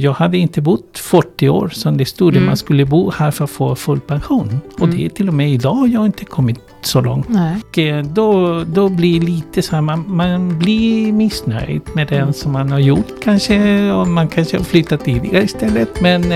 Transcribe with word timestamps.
Jag 0.00 0.12
hade 0.12 0.38
inte 0.38 0.60
bott 0.60 0.98
40 0.98 1.48
år 1.48 1.68
som 1.68 1.96
det 1.96 2.04
stod. 2.04 2.32
Mm. 2.36 2.46
Man 2.46 2.56
skulle 2.56 2.84
bo 2.84 3.10
här 3.10 3.30
för 3.30 3.44
att 3.44 3.50
få 3.50 3.74
full 3.74 4.00
pension. 4.00 4.60
Och 4.74 4.80
Mm. 4.84 4.96
det 4.96 5.04
är 5.04 5.08
till 5.08 5.28
och 5.28 5.34
med 5.34 5.50
idag 5.50 5.88
jag 5.88 6.06
inte 6.06 6.24
kommit 6.24 6.58
så 6.82 7.00
långt. 7.00 7.28
Nej. 7.28 7.56
Och 7.68 7.78
eh, 7.78 8.04
då, 8.04 8.62
då 8.64 8.88
blir 8.88 9.20
lite 9.20 9.62
så 9.62 9.74
här, 9.74 9.82
man, 9.82 10.04
man 10.06 10.58
blir 10.58 11.12
missnöjd 11.12 11.82
med 11.94 12.08
den 12.08 12.32
som 12.32 12.52
man 12.52 12.72
har 12.72 12.78
gjort 12.78 13.22
kanske. 13.22 13.90
Och 13.92 14.08
man 14.08 14.28
kanske 14.28 14.56
har 14.56 14.64
flyttat 14.64 15.04
tidigare 15.04 15.44
istället. 15.44 16.00
Men 16.00 16.30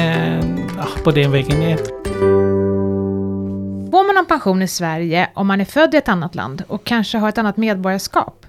ja, 0.76 0.86
på 1.04 1.10
den 1.10 1.32
vägen 1.32 1.62
är 1.62 1.78
Får 3.90 4.06
man 4.06 4.14
någon 4.14 4.26
pension 4.26 4.62
i 4.62 4.68
Sverige 4.68 5.28
om 5.34 5.46
man 5.46 5.60
är 5.60 5.64
född 5.64 5.94
i 5.94 5.96
ett 5.96 6.08
annat 6.08 6.34
land 6.34 6.62
och 6.68 6.84
kanske 6.84 7.18
har 7.18 7.28
ett 7.28 7.38
annat 7.38 7.56
medborgarskap? 7.56 8.46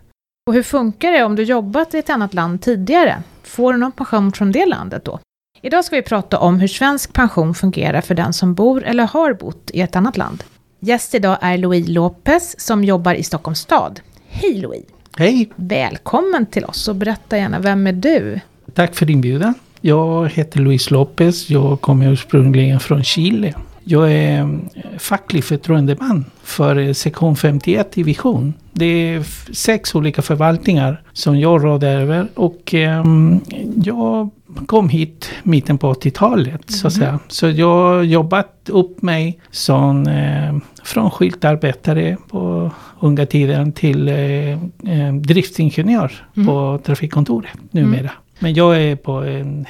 Och 0.48 0.54
hur 0.54 0.64
funkar 0.64 1.12
det 1.12 1.24
om 1.24 1.36
du 1.36 1.44
jobbat 1.44 1.94
i 1.94 1.98
ett 1.98 2.10
annat 2.10 2.34
land 2.34 2.62
tidigare? 2.62 3.24
Får 3.56 3.74
du 3.74 3.80
någon 3.80 3.92
pension 3.92 4.32
från 4.32 4.52
det 4.52 4.66
landet 4.66 5.06
då? 5.06 5.20
Idag 5.62 5.86
ska 5.86 5.96
vi 5.96 6.02
prata 6.02 6.40
om 6.40 6.60
hur 6.60 6.68
svensk 6.68 7.14
pension 7.14 7.56
fungerar 7.56 8.02
för 8.02 8.16
den 8.16 8.34
som 8.34 8.54
bor 8.54 8.84
eller 8.84 9.08
har 9.08 9.34
bott 9.34 9.72
i 9.74 9.82
ett 9.82 9.96
annat 9.96 10.18
land. 10.18 10.44
Gäst 10.80 11.16
idag 11.16 11.38
är 11.42 11.58
Louise 11.58 11.92
Lopez 11.92 12.56
som 12.60 12.84
jobbar 12.84 13.14
i 13.14 13.24
Stockholms 13.24 13.60
stad. 13.60 14.00
Hej 14.28 14.54
Louise! 14.54 14.88
Hej! 15.18 15.50
Välkommen 15.56 16.46
till 16.46 16.66
oss 16.66 16.88
och 16.88 16.96
berätta 16.96 17.38
gärna, 17.38 17.60
vem 17.60 17.88
är 17.88 17.94
du? 17.94 18.40
Tack 18.74 18.96
för 18.96 19.10
inbjudan. 19.12 19.54
Jag 19.82 20.30
heter 20.30 20.60
Luis 20.60 20.92
Lopez. 20.92 21.50
Jag 21.50 21.82
kommer 21.82 22.12
ursprungligen 22.12 22.80
från 22.80 23.04
Chile. 23.04 23.54
Jag 23.84 24.12
är 24.12 24.60
facklig 25.00 25.44
förtroendeman 25.44 26.26
för 26.44 26.78
eh, 26.78 26.94
sektion 26.94 27.36
51 27.36 27.98
i 27.98 28.04
Vision. 28.04 28.54
Det 28.72 28.86
är 28.86 29.24
sex 29.54 29.96
olika 29.96 30.22
förvaltningar 30.22 31.02
som 31.14 31.40
jag 31.40 31.66
råder 31.66 32.02
över. 32.02 32.28
Och 32.34 32.74
ehm, 32.74 33.40
jag 33.84 34.30
kom 34.66 34.90
hit 34.90 35.30
mitten 35.44 35.78
på 35.78 35.94
80-talet 35.94 36.70
så 36.70 36.88
att 36.88 36.94
säga. 36.94 37.20
Så 37.28 37.50
jag 37.50 38.06
jobbat 38.06 38.70
upp 38.70 39.02
mig 39.02 39.40
som 39.52 40.08
eh, 40.08 40.56
från 40.84 41.12
skyltarbetare 41.12 42.18
på 42.28 42.72
unga 43.00 43.26
tiden 43.26 43.72
till 43.72 44.08
eh, 44.08 44.52
eh, 44.52 45.14
driftsingenjör 45.22 46.12
på 46.46 46.80
trafikkontoret 46.84 47.52
numera. 47.72 48.12
Men 48.40 48.54
jag 48.54 48.82
är 48.82 48.96
på 48.96 49.12
en 49.12 49.66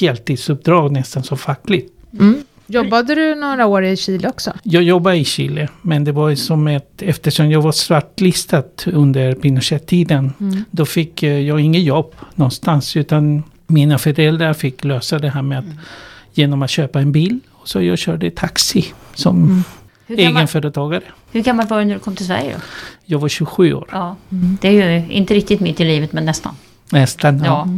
heltidsuppdrag 0.00 0.92
nästan 0.92 1.22
som 1.22 1.38
facklig. 1.38 1.88
Mm. 2.12 2.36
Jobbade 2.66 3.14
du 3.14 3.34
några 3.34 3.66
år 3.66 3.84
i 3.84 3.96
Chile 3.96 4.28
också? 4.28 4.52
Jag 4.62 4.82
jobbar 4.82 5.12
i 5.12 5.24
Chile, 5.24 5.68
men 5.82 6.04
det 6.04 6.12
var 6.12 6.34
som 6.34 6.68
ett, 6.68 7.02
eftersom 7.02 7.50
jag 7.50 7.62
var 7.62 7.72
svartlistad 7.72 8.62
under 8.86 9.34
Pinochet-tiden, 9.34 10.32
Mm. 10.40 10.64
då 10.70 10.86
fick 10.86 11.22
eh, 11.22 11.38
jag 11.38 11.60
inget 11.60 11.82
jobb 11.82 12.14
någonstans, 12.34 12.96
utan 12.96 13.42
mina 13.66 13.98
föräldrar 13.98 14.52
fick 14.54 14.84
lösa 14.84 15.18
det 15.18 15.28
här 15.30 15.42
med 15.42 15.58
att, 15.58 15.64
genom 16.34 16.62
att 16.62 16.70
köpa 16.70 17.00
en 17.00 17.12
bil. 17.12 17.38
Och 17.52 17.68
så 17.68 17.82
jag 17.82 17.98
körde 17.98 18.30
taxi 18.30 18.84
som 19.14 19.64
Mm. 20.08 20.20
Egenföretagare. 20.20 21.02
hur 21.32 21.42
gammal 21.42 21.66
var 21.66 21.78
du 21.78 21.84
när 21.84 21.94
du 21.94 22.00
kom 22.00 22.16
till 22.16 22.26
Sverige 22.26 22.52
då? 22.54 22.60
Jag 23.04 23.18
var 23.18 23.28
27 23.28 23.74
år, 23.74 23.88
Ja, 23.92 24.16
det 24.60 24.68
är 24.68 24.72
ju 25.00 25.12
inte 25.12 25.34
riktigt 25.34 25.60
mitt 25.60 25.80
i 25.80 25.84
livet 25.84 26.12
men 26.12 26.24
nästan. 26.24 26.54
nästan. 26.92 27.38
Ja. 27.38 27.44
Ja. 27.44 27.68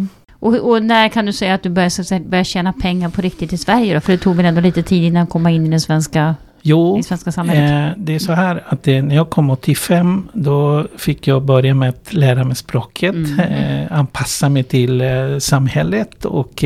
Och, 0.41 0.55
och 0.71 0.83
när 0.83 1.09
kan 1.09 1.27
du 1.27 1.33
säga 1.33 1.55
att 1.55 1.63
du 1.63 1.81
att 1.81 1.93
säga, 1.93 2.21
började 2.21 2.45
tjäna 2.45 2.73
pengar 2.73 3.09
på 3.09 3.23
riktigt 3.23 3.53
i 3.53 3.59
Sverige 3.59 3.95
då? 3.95 4.01
För 4.01 4.13
det 4.13 4.19
tog 4.19 4.37
väl 4.37 4.47
ändå 4.47 4.61
lite 4.61 4.83
tid 4.83 5.05
innan 5.05 5.27
komma 5.27 5.51
in 5.51 5.67
i 5.67 5.71
det 5.71 5.81
svenska, 5.81 6.35
Jo? 6.63 6.99
Eh, 6.99 7.89
det 7.97 8.15
är 8.15 8.19
så 8.19 8.33
här 8.33 8.63
att 8.67 8.87
när 8.87 9.15
jag 9.15 9.31
kom 9.31 9.51
85 9.51 10.29
då 10.33 10.87
fick 10.97 11.27
jag 11.27 11.43
börja 11.43 11.75
med 11.75 11.89
att 11.89 12.13
lära 12.13 12.45
mig 12.45 12.57
språket. 12.57 13.15
Mm. 13.15 13.41
Eh, 13.41 13.99
anpassa 13.99 14.49
mig 14.49 14.63
till 14.63 15.01
eh, 15.01 15.39
samhället. 15.39 16.25
Och 16.25 16.65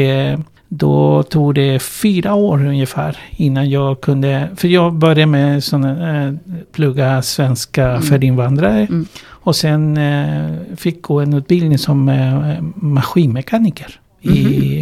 då 0.69 1.23
tog 1.23 1.55
det 1.55 1.83
fyra 1.83 2.35
år 2.35 2.67
ungefär 2.67 3.17
innan 3.31 3.71
jag 3.71 4.01
kunde... 4.01 4.49
För 4.57 4.69
jag 4.69 4.93
började 4.95 5.27
med 5.27 5.65
såna, 5.65 6.25
eh, 6.27 6.33
plugga 6.73 7.23
svenska 7.23 7.89
Mm. 7.89 8.03
för 8.03 8.25
invandrare. 8.25 8.79
Mm. 8.81 9.07
Och 9.43 9.57
sen 9.57 9.97
eh, 9.97 10.51
fick 10.77 11.03
gå 11.03 11.21
en 11.21 11.33
utbildning 11.35 11.79
som 11.79 12.09
eh, 12.09 12.63
maskinmekaniker. 12.75 14.01
I 14.21 14.31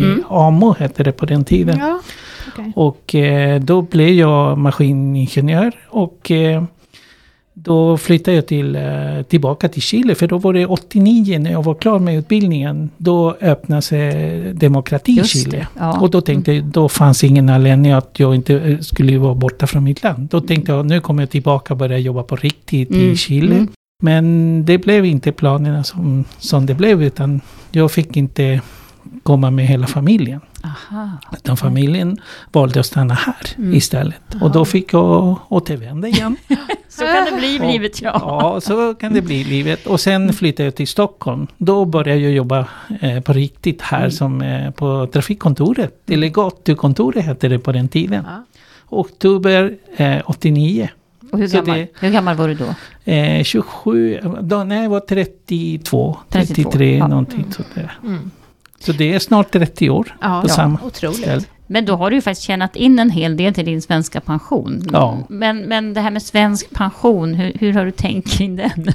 Mhm. 0.01 0.13
Mm. 0.13 0.25
AMO 0.29 0.75
hette 0.79 1.03
det 1.03 1.13
på 1.13 1.27
den 1.27 1.45
tiden. 1.45 1.79
Ja, 1.79 2.01
okej. 2.53 2.73
Och 2.77 3.15
eh, 3.15 3.61
då 3.61 3.83
blev 3.83 4.09
jag 4.09 4.59
maskiningenjör 4.59 5.73
och 5.89 6.33
då 7.55 7.97
flyttade 7.97 8.35
jag 8.35 8.47
till, 8.47 8.79
tillbaka 9.29 9.69
till 9.69 9.83
Chile. 9.83 10.15
För 10.15 10.27
då 10.27 10.39
var 10.39 10.53
det 10.53 10.67
89 10.67 11.39
när 11.39 11.51
jag 11.53 11.63
var 11.65 11.75
klar 11.75 11.99
med 11.99 12.19
utbildningen. 12.19 12.91
Då 12.97 13.37
öppnade 13.41 13.83
sig 13.83 14.41
demokrati 14.55 15.21
i 15.21 15.25
Chile. 15.25 15.67
ja. 15.79 16.01
Och 16.01 16.11
då 16.11 16.21
tänkte 16.21 16.53
jag, 16.53 16.65
då 16.65 16.89
fanns 16.89 17.25
ingen 17.25 17.49
anledning 17.49 17.93
att 17.93 18.11
jag 18.17 18.35
inte 18.35 18.79
skulle 18.85 19.19
vara 19.19 19.35
borta 19.35 19.67
från 19.67 19.85
mitt 19.85 20.03
land. 20.03 20.29
Då 20.29 20.41
tänkte 20.41 20.73
jag, 20.73 20.87
nu 20.87 21.01
kommer 21.01 21.23
jag 21.23 21.31
tillbaka 21.31 21.75
och 21.75 21.79
börja 21.79 21.99
jobba 21.99 22.23
på 22.23 22.37
riktigt 22.37 22.91
Mm, 22.91 23.11
i 23.13 23.17
Chile. 23.17 23.55
mm. 23.55 23.69
Men 24.01 24.65
det 24.65 24.79
blev 24.79 25.05
inte 25.05 25.33
planerna 25.33 25.85
som, 25.85 26.25
som 26.39 26.67
det 26.67 26.75
blev, 26.75 27.03
utan 27.03 27.41
jag 27.71 27.93
fick 27.93 28.17
inte 28.17 28.61
komma 29.23 29.51
med 29.51 29.67
hela 29.67 29.87
familjen. 29.87 30.41
Aha. 30.65 31.11
Utan 31.33 31.57
familjen 31.57 32.19
valde 32.53 32.81
att 32.81 32.87
stanna 32.87 33.15
här 33.15 33.35
Mm. 33.59 33.75
istället. 33.75 34.21
Och 34.41 34.51
då 34.51 34.65
fick 34.65 34.93
jag 34.93 35.37
återvända 35.49 36.09
igen. 36.09 36.37
Så 36.89 37.05
kan 37.07 37.25
det 37.31 37.37
bli 37.39 37.55
i 37.55 37.59
livet 37.73 38.03
ja. 38.03 38.13
Ja, 38.23 38.61
så 38.61 38.95
kan 38.95 39.13
det 39.15 39.23
bli 39.23 39.41
i 39.41 39.45
livet. 39.45 39.87
Och 39.87 40.01
sen 40.01 40.33
flyttade 40.33 40.65
jag 40.65 40.75
till 40.75 40.89
Stockholm. 40.89 41.47
Då 41.59 41.85
började 41.85 42.21
jag 42.21 42.33
jobba 42.33 42.67
eh, 43.01 43.21
på 43.21 43.33
riktigt 43.33 43.83
här 43.83 43.99
Mm. 43.99 44.11
som 44.11 44.43
eh, 44.43 44.71
på 44.71 45.07
trafikkontoret. 45.13 46.03
Delegatkontoret 46.07 47.25
hette 47.25 47.49
det 47.49 47.59
på 47.59 47.73
den 47.73 47.89
tiden. 47.89 48.25
Ja. 48.29 48.45
Oktober 48.89 49.75
eh, 49.97 50.17
89. 50.27 50.89
Och 51.33 51.39
hur 51.39 51.49
gammal, 51.49 51.79
det- 51.79 51.89
hur 52.01 52.11
gammal 52.11 52.37
var 52.37 52.49
du 52.49 52.55
då? 52.55 52.75
Eh, 53.13 53.43
27, 53.45 54.21
då, 54.41 54.65
nej 54.65 54.83
jag 54.83 54.91
var 54.91 55.01
32, 55.01 56.17
32, 56.29 56.71
33 56.71 56.97
ja. 56.99 57.07
någonting 57.09 57.45
sådär. 57.53 57.93
Mm. 58.05 58.31
Så 58.81 58.93
det 58.93 59.15
är 59.15 59.19
snart 59.19 59.51
30 59.53 59.91
år 59.91 60.17
Ja, 60.21 60.41
på 60.43 60.49
ja, 60.49 60.55
samma 60.55 60.79
otroligt. 60.83 61.17
ställe. 61.19 61.43
Men 61.67 61.85
då 61.85 61.97
har 61.97 62.11
du 62.11 62.17
ju 62.17 62.23
faktiskt 62.23 62.47
tjänat 62.47 62.77
in 62.77 62.99
en 62.99 63.11
hel 63.11 63.37
del 63.37 63.55
till 63.55 63.65
din 63.65 63.83
svenska 63.83 64.21
pension. 64.21 64.83
Ja. 64.93 65.19
Men, 65.29 65.59
men 65.63 65.95
det 65.95 66.01
här 66.01 66.11
med 66.11 66.23
svensk 66.23 66.71
pension, 66.71 67.35
hur, 67.35 67.53
hur 67.61 67.73
har 67.73 67.85
du 67.85 67.91
tänkt 67.91 68.31
kring 68.31 68.57
den? 68.57 68.87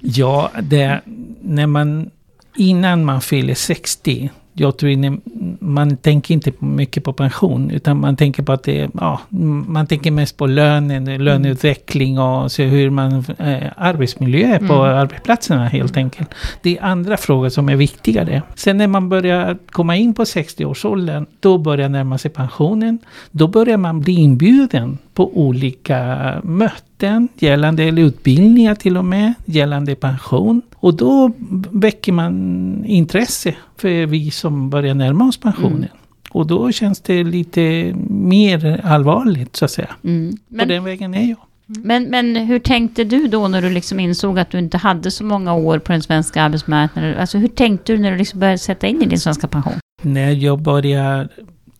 Ja, 0.00 0.50
det, 0.62 1.00
när 1.40 1.66
man, 1.66 2.10
innan 2.56 3.04
man 3.04 3.20
fyller 3.20 3.54
60, 3.54 4.30
jag 4.58 4.76
tror 4.76 5.06
att 5.06 5.20
man 5.60 5.96
tänker 5.96 6.34
inte 6.34 6.52
mycket 6.58 7.04
på 7.04 7.12
pension, 7.12 7.70
utan 7.70 8.00
man 8.00 8.16
tänker 8.16 8.42
på 8.42 8.52
att 8.52 8.62
det, 8.62 8.90
ja, 8.94 9.20
man 9.66 9.86
tänker 9.86 10.10
mest 10.10 10.36
på 10.36 10.46
lönen, 10.46 11.24
löneutveckling 11.24 12.18
och 12.18 12.52
så 12.52 12.62
hur 12.62 12.90
man, 12.90 13.24
eh, 13.38 13.62
arbetsmiljö 13.76 14.54
är 14.54 14.58
på 14.58 14.74
Mm. 14.74 14.98
arbetsplatserna 14.98 15.68
helt 15.68 15.96
enkelt. 15.96 16.34
Det 16.62 16.78
är 16.78 16.82
andra 16.84 17.16
frågor 17.16 17.48
som 17.48 17.68
är 17.68 17.76
viktigare. 17.76 18.42
Sen 18.54 18.76
när 18.76 18.86
man 18.86 19.08
börjar 19.08 19.58
komma 19.70 19.96
in 19.96 20.14
på 20.14 20.24
60-årsåldern, 20.24 21.26
då 21.40 21.58
börjar 21.58 21.88
närma 21.88 22.18
sig 22.18 22.30
pensionen. 22.30 22.98
Då 23.30 23.48
börjar 23.48 23.76
man 23.76 24.00
bli 24.00 24.12
inbjuden 24.12 24.98
på 25.14 25.38
olika 25.38 25.96
möten 26.44 26.95
gällande, 27.38 27.84
eller 27.84 28.02
utbildningar 28.02 28.74
till 28.74 28.96
och 28.96 29.04
med, 29.04 29.34
gällande 29.44 29.94
pension. 29.94 30.62
Och 30.74 30.94
då 30.94 31.30
väcker 31.70 32.12
man 32.12 32.84
intresse 32.84 33.54
för 33.76 34.06
vi 34.06 34.30
som 34.30 34.70
börjar 34.70 34.94
närma 34.94 35.28
oss 35.28 35.36
pensionen. 35.40 35.76
Mm. 35.76 35.88
Och 36.30 36.46
då 36.46 36.72
känns 36.72 37.00
det 37.00 37.24
lite 37.24 37.94
mer 38.08 38.80
allvarligt 38.84 39.56
så 39.56 39.64
att 39.64 39.70
säga. 39.70 39.90
Mm. 40.04 40.32
På 40.32 40.38
Men, 40.48 40.68
den 40.68 40.84
vägen 40.84 41.14
är 41.14 41.28
jag. 41.28 41.38
men, 41.66 42.04
men 42.04 42.36
hur 42.36 42.58
tänkte 42.58 43.04
du 43.04 43.28
då 43.28 43.48
när 43.48 43.62
du 43.62 43.70
liksom 43.70 44.00
insåg 44.00 44.38
att 44.38 44.50
du 44.50 44.58
inte 44.58 44.76
hade 44.76 45.10
så 45.10 45.24
många 45.24 45.54
år 45.54 45.78
på 45.78 45.92
den 45.92 46.02
svenska 46.02 46.42
arbetsmarknaden? 46.42 47.18
Alltså 47.18 47.38
hur 47.38 47.48
tänkte 47.48 47.92
du 47.92 47.98
när 47.98 48.10
du 48.10 48.16
liksom 48.16 48.40
började 48.40 48.58
sätta 48.58 48.86
in 48.86 49.02
i 49.02 49.06
din 49.06 49.20
svenska 49.20 49.48
pension? 49.48 49.74
När 50.02 50.30
jag 50.30 50.62
började 50.62 51.28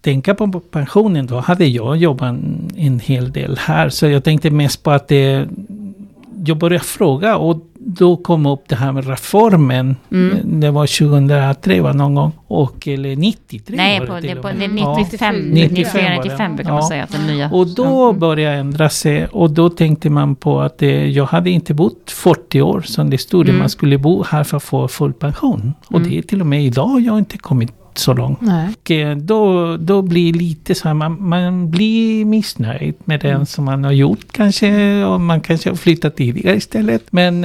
tänka 0.06 0.34
på 0.34 0.60
pensionen 0.60 1.26
då 1.26 1.40
hade 1.40 1.66
jag 1.66 1.96
jobbat 1.96 2.28
en, 2.28 2.70
en 2.76 3.00
hel 3.00 3.32
del 3.32 3.58
här. 3.58 3.88
Så 3.88 4.06
jag 4.06 4.24
tänkte 4.24 4.50
mest 4.50 4.82
på 4.82 4.90
att 4.90 5.08
det... 5.08 5.48
Jag 6.44 6.58
började 6.58 6.84
fråga 6.84 7.36
och 7.36 7.66
då 7.78 8.16
kom 8.16 8.46
upp 8.46 8.62
det 8.68 8.76
här 8.76 8.92
med 8.92 9.08
reformen. 9.08 9.96
Mm. 10.12 10.60
Det 10.60 10.70
var 10.70 10.86
2003 10.86 11.80
var 11.80 11.92
någon 11.94 12.14
gång. 12.14 12.32
Och, 12.46 12.88
eller 12.88 13.16
93 13.16 13.76
Nej, 13.76 14.00
var 14.00 14.06
på, 14.06 14.12
det 14.14 14.20
det, 14.20 14.28
till 14.28 14.36
på, 14.42 14.48
och 14.48 14.54
det 14.58 14.64
är 14.64 14.68
med. 14.68 14.96
95, 14.98 15.34
Ja. 15.34 15.68
94, 15.68 15.92
var 15.92 16.10
det. 16.10 16.16
95 16.22 16.56
brukar 16.56 16.72
man 16.72 16.82
säga 16.82 17.04
att 17.04 17.12
den 17.12 17.26
nya. 17.26 17.50
Och 17.50 17.66
då 17.66 18.12
började 18.12 18.42
jag 18.42 18.58
ändra 18.60 18.88
sig 18.88 19.26
och 19.26 19.50
då 19.50 19.70
tänkte 19.70 20.10
man 20.10 20.34
på 20.36 20.60
att 20.60 20.82
eh, 20.82 21.08
jag 21.08 21.24
hade 21.26 21.50
inte 21.50 21.74
bott 21.74 22.10
40 22.10 22.60
år 22.62 22.80
som 22.80 23.10
det 23.10 23.18
stod. 23.18 23.48
Mm. 23.48 23.58
Man 23.58 23.68
skulle 23.68 23.98
bo 23.98 24.24
här 24.24 24.44
för 24.44 24.56
att 24.56 24.62
få 24.62 24.88
full 24.88 25.12
pension. 25.12 25.74
Och 25.86 25.96
Mm. 25.96 26.10
det 26.10 26.18
är 26.18 26.22
till 26.22 26.40
och 26.40 26.46
med 26.46 26.64
idag 26.64 27.00
jag 27.00 27.18
inte 27.18 27.38
kommit 27.38 27.70
gått 27.96 28.02
så 28.02 28.12
långt. 28.14 28.40
Nej. 28.40 28.68
Och 28.82 28.90
eh, 28.90 29.16
då, 29.16 29.76
då 29.76 30.02
blir 30.02 30.32
lite 30.32 30.74
så 30.74 30.88
här, 30.88 30.94
man, 30.94 31.16
man 31.28 31.70
blir 31.70 32.24
missnöjd 32.24 32.94
med 33.04 33.20
den 33.20 33.36
Mm. 33.36 33.46
som 33.46 33.64
man 33.64 33.84
har 33.84 33.92
gjort 33.92 34.32
kanske. 34.32 35.04
Och 35.04 35.20
man 35.20 35.40
kanske 35.40 35.70
har 35.70 35.76
flyttat 35.76 36.16
tidigare 36.16 36.56
istället. 36.56 37.02
Men 37.12 37.44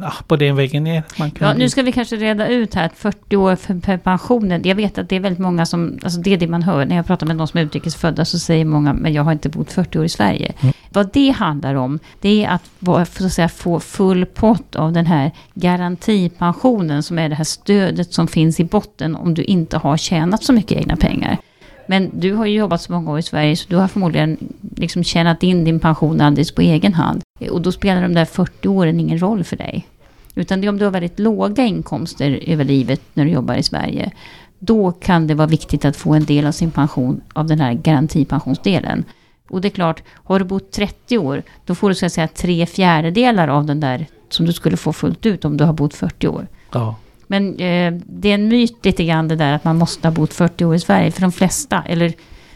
ja, 0.00 0.12
på 0.26 0.36
den 0.36 0.56
vägen 0.56 0.84
ner. 0.84 1.02
Man 1.18 1.30
kan 1.30 1.48
Ja, 1.48 1.54
nu 1.54 1.68
ska 1.68 1.82
vi 1.82 1.92
kanske 1.92 2.16
reda 2.16 2.48
ut 2.48 2.74
här 2.74 2.86
att 2.86 2.96
40 2.96 3.36
år 3.36 3.56
för, 3.56 3.96
pensionen. 3.98 4.60
Jag 4.64 4.74
vet 4.74 4.98
att 4.98 5.08
det 5.08 5.16
är 5.16 5.20
väldigt 5.20 5.38
många 5.38 5.66
som, 5.66 5.98
alltså 6.04 6.20
det 6.20 6.32
är 6.32 6.36
det 6.36 6.46
man 6.46 6.62
hör. 6.62 6.84
När 6.84 6.96
jag 6.96 7.06
pratar 7.06 7.26
med 7.26 7.36
någon 7.36 7.48
som 7.48 7.60
är 7.60 7.64
utrikesfödda 7.64 8.24
så 8.24 8.38
säger 8.38 8.64
många, 8.64 8.92
men 8.92 9.12
jag 9.12 9.22
har 9.24 9.32
inte 9.32 9.48
bott 9.48 9.72
40 9.72 9.98
år 9.98 10.04
i 10.04 10.08
Sverige. 10.08 10.52
Mm. 10.60 10.72
Vad 10.92 11.12
det 11.12 11.30
handlar 11.30 11.74
om, 11.74 11.98
det 12.20 12.44
är 12.44 12.48
att, 12.48 12.70
så 13.08 13.26
att 13.26 13.32
säga, 13.32 13.48
få 13.48 13.80
full 13.80 14.26
pott 14.26 14.76
av 14.76 14.92
den 14.92 15.06
här 15.06 15.30
garantipensionen 15.54 17.02
som 17.02 17.18
är 17.18 17.28
det 17.28 17.34
här 17.34 17.44
stödet 17.44 18.12
som 18.12 18.28
finns 18.28 18.60
i 18.60 18.64
botten 18.64 19.16
om 19.16 19.34
du 19.34 19.42
inte 19.42 19.78
har 19.78 19.96
tjänat 19.96 20.44
så 20.44 20.52
mycket 20.52 20.78
egna 20.78 20.96
pengar. 20.96 21.38
Men 21.86 22.10
du 22.20 22.32
har 22.32 22.46
ju 22.46 22.56
jobbat 22.56 22.82
så 22.82 22.92
många 22.92 23.10
år 23.10 23.18
i 23.18 23.22
Sverige 23.22 23.56
så 23.56 23.68
du 23.68 23.76
har 23.76 23.88
förmodligen 23.88 24.38
liksom 24.76 25.04
tjänat 25.04 25.42
in 25.42 25.64
din 25.64 25.80
pension 25.80 26.20
alldeles 26.20 26.52
på 26.52 26.62
egen 26.62 26.94
hand. 26.94 27.22
Och 27.50 27.62
då 27.62 27.72
spelar 27.72 28.02
de 28.02 28.14
där 28.14 28.24
40 28.24 28.68
åren 28.68 29.00
ingen 29.00 29.22
roll 29.22 29.44
för 29.44 29.56
dig. 29.56 29.86
Utan 30.34 30.60
det 30.60 30.66
är 30.66 30.68
om 30.68 30.78
du 30.78 30.84
har 30.84 30.92
väldigt 30.92 31.18
låga 31.18 31.64
inkomster 31.64 32.40
över 32.46 32.64
livet 32.64 33.00
när 33.14 33.24
du 33.24 33.30
jobbar 33.30 33.54
i 33.54 33.62
Sverige. 33.62 34.10
Då 34.58 34.92
kan 34.92 35.26
det 35.26 35.34
vara 35.34 35.46
viktigt 35.46 35.84
att 35.84 35.96
få 35.96 36.14
en 36.14 36.24
del 36.24 36.46
av 36.46 36.52
sin 36.52 36.70
pension 36.70 37.20
av 37.32 37.46
den 37.46 37.60
här 37.60 37.72
garantipensionsdelen. 37.72 39.04
Och 39.52 39.60
det 39.60 39.68
är 39.68 39.70
klart, 39.70 40.02
har 40.24 40.38
du 40.38 40.44
bott 40.44 40.72
30 40.72 41.18
år, 41.18 41.42
då 41.64 41.74
får 41.74 41.88
du 41.88 41.94
så 41.94 42.06
att 42.06 42.12
säga 42.12 42.28
tre 42.28 42.66
fjärdedelar 42.66 43.48
av 43.48 43.66
den 43.66 43.80
där 43.80 44.06
som 44.28 44.46
du 44.46 44.52
skulle 44.52 44.76
få 44.76 44.92
fullt 44.92 45.26
ut 45.26 45.44
om 45.44 45.56
du 45.56 45.64
har 45.64 45.72
bott 45.72 45.94
40 45.94 46.28
år. 46.28 46.48
Ja. 46.72 46.96
Men 47.26 47.50
eh, 47.58 47.92
det 48.06 48.28
är 48.28 48.34
en 48.34 48.48
myt 48.48 48.84
lite 48.84 49.04
grann 49.04 49.28
det 49.28 49.36
där 49.36 49.52
att 49.52 49.64
man 49.64 49.78
måste 49.78 50.08
ha 50.08 50.12
bott 50.12 50.32
40 50.32 50.64
år 50.64 50.74
i 50.74 50.80
Sverige. 50.80 51.10
För 51.10 51.20
de 51.20 51.32
flesta, 51.32 51.82
eller 51.86 52.12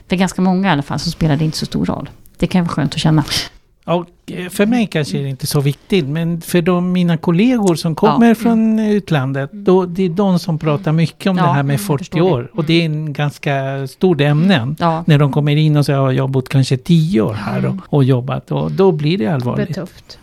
för 0.08 0.16
ganska 0.16 0.42
många 0.42 0.68
i 0.68 0.70
alla 0.70 0.82
fall, 0.82 0.98
så 0.98 1.10
spelar 1.10 1.36
det 1.36 1.44
inte 1.44 1.58
så 1.58 1.66
stor 1.66 1.86
roll. 1.86 2.10
Det 2.36 2.46
kan 2.46 2.64
vara 2.64 2.74
skönt 2.74 2.94
att 2.94 3.00
känna. 3.00 3.24
Eh, 3.86 4.04
för 4.50 4.66
mig 4.66 4.86
kanske 4.86 5.18
är 5.18 5.22
det 5.22 5.28
inte 5.28 5.46
så 5.46 5.60
viktigt, 5.60 6.04
men 6.08 6.40
för 6.40 6.62
de, 6.62 6.92
mina 6.92 7.16
kollegor 7.16 7.74
som 7.74 7.94
kommer 7.94 8.28
Ja. 8.28 8.34
från 8.34 8.78
utlandet, 8.78 9.52
då, 9.52 9.84
det 9.86 10.02
är 10.02 10.08
de 10.08 10.38
som 10.38 10.58
pratar 10.58 10.92
mycket 10.92 11.26
om 11.30 11.36
Ja, 11.38 11.42
det 11.46 11.52
här 11.52 11.62
med 11.62 11.74
jag 11.74 11.80
40 11.80 11.98
förstår 11.98 12.18
det. 12.18 12.24
år. 12.24 12.50
Och 12.54 12.64
det 12.64 12.80
är 12.80 12.84
en 12.84 13.12
ganska 13.12 13.86
stort 13.86 14.20
ämne. 14.20 14.74
Ja, 14.78 15.04
När 15.06 15.18
de 15.18 15.32
kommer 15.32 15.56
in 15.56 15.76
och 15.76 15.86
säger 15.86 16.08
att 16.08 16.14
jag 16.14 16.22
har 16.22 16.28
bott 16.28 16.48
kanske 16.48 16.76
10 16.76 17.20
år 17.20 17.32
här 17.34 17.66
och, 17.66 17.74
och 17.88 18.04
jobbat, 18.04 18.50
och 18.52 18.72
då 18.72 18.92
blir 18.92 19.18
det 19.18 19.24
Det 19.24 19.34
allvarligt. 19.34 19.74
tufft. 19.74 20.18